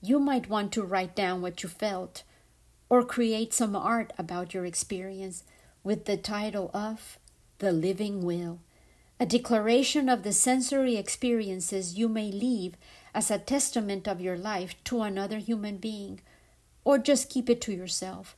You 0.00 0.18
might 0.18 0.48
want 0.48 0.72
to 0.72 0.82
write 0.82 1.14
down 1.14 1.42
what 1.42 1.62
you 1.62 1.68
felt 1.68 2.22
or 2.88 3.04
create 3.04 3.52
some 3.52 3.76
art 3.76 4.12
about 4.16 4.54
your 4.54 4.64
experience 4.64 5.44
with 5.88 6.04
the 6.04 6.18
title 6.18 6.70
of 6.74 7.18
The 7.60 7.72
Living 7.72 8.20
Will, 8.20 8.60
a 9.18 9.24
declaration 9.24 10.10
of 10.10 10.22
the 10.22 10.34
sensory 10.34 10.96
experiences 10.96 11.94
you 11.94 12.10
may 12.10 12.30
leave 12.30 12.76
as 13.14 13.30
a 13.30 13.38
testament 13.38 14.06
of 14.06 14.20
your 14.20 14.36
life 14.36 14.74
to 14.84 15.00
another 15.00 15.38
human 15.38 15.78
being, 15.78 16.20
or 16.84 16.98
just 16.98 17.30
keep 17.30 17.48
it 17.48 17.62
to 17.62 17.72
yourself 17.72 18.36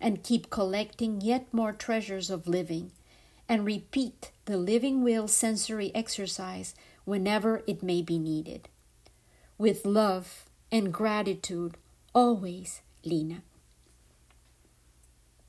and 0.00 0.22
keep 0.22 0.48
collecting 0.48 1.20
yet 1.20 1.52
more 1.52 1.72
treasures 1.72 2.30
of 2.30 2.46
living 2.46 2.92
and 3.48 3.66
repeat 3.66 4.30
the 4.44 4.56
living 4.56 5.02
will 5.02 5.26
sensory 5.26 5.92
exercise 5.92 6.76
whenever 7.04 7.64
it 7.66 7.82
may 7.82 8.00
be 8.00 8.16
needed. 8.16 8.68
With 9.58 9.84
love 9.84 10.44
and 10.70 10.94
gratitude, 10.94 11.78
always, 12.14 12.80
Lina. 13.04 13.42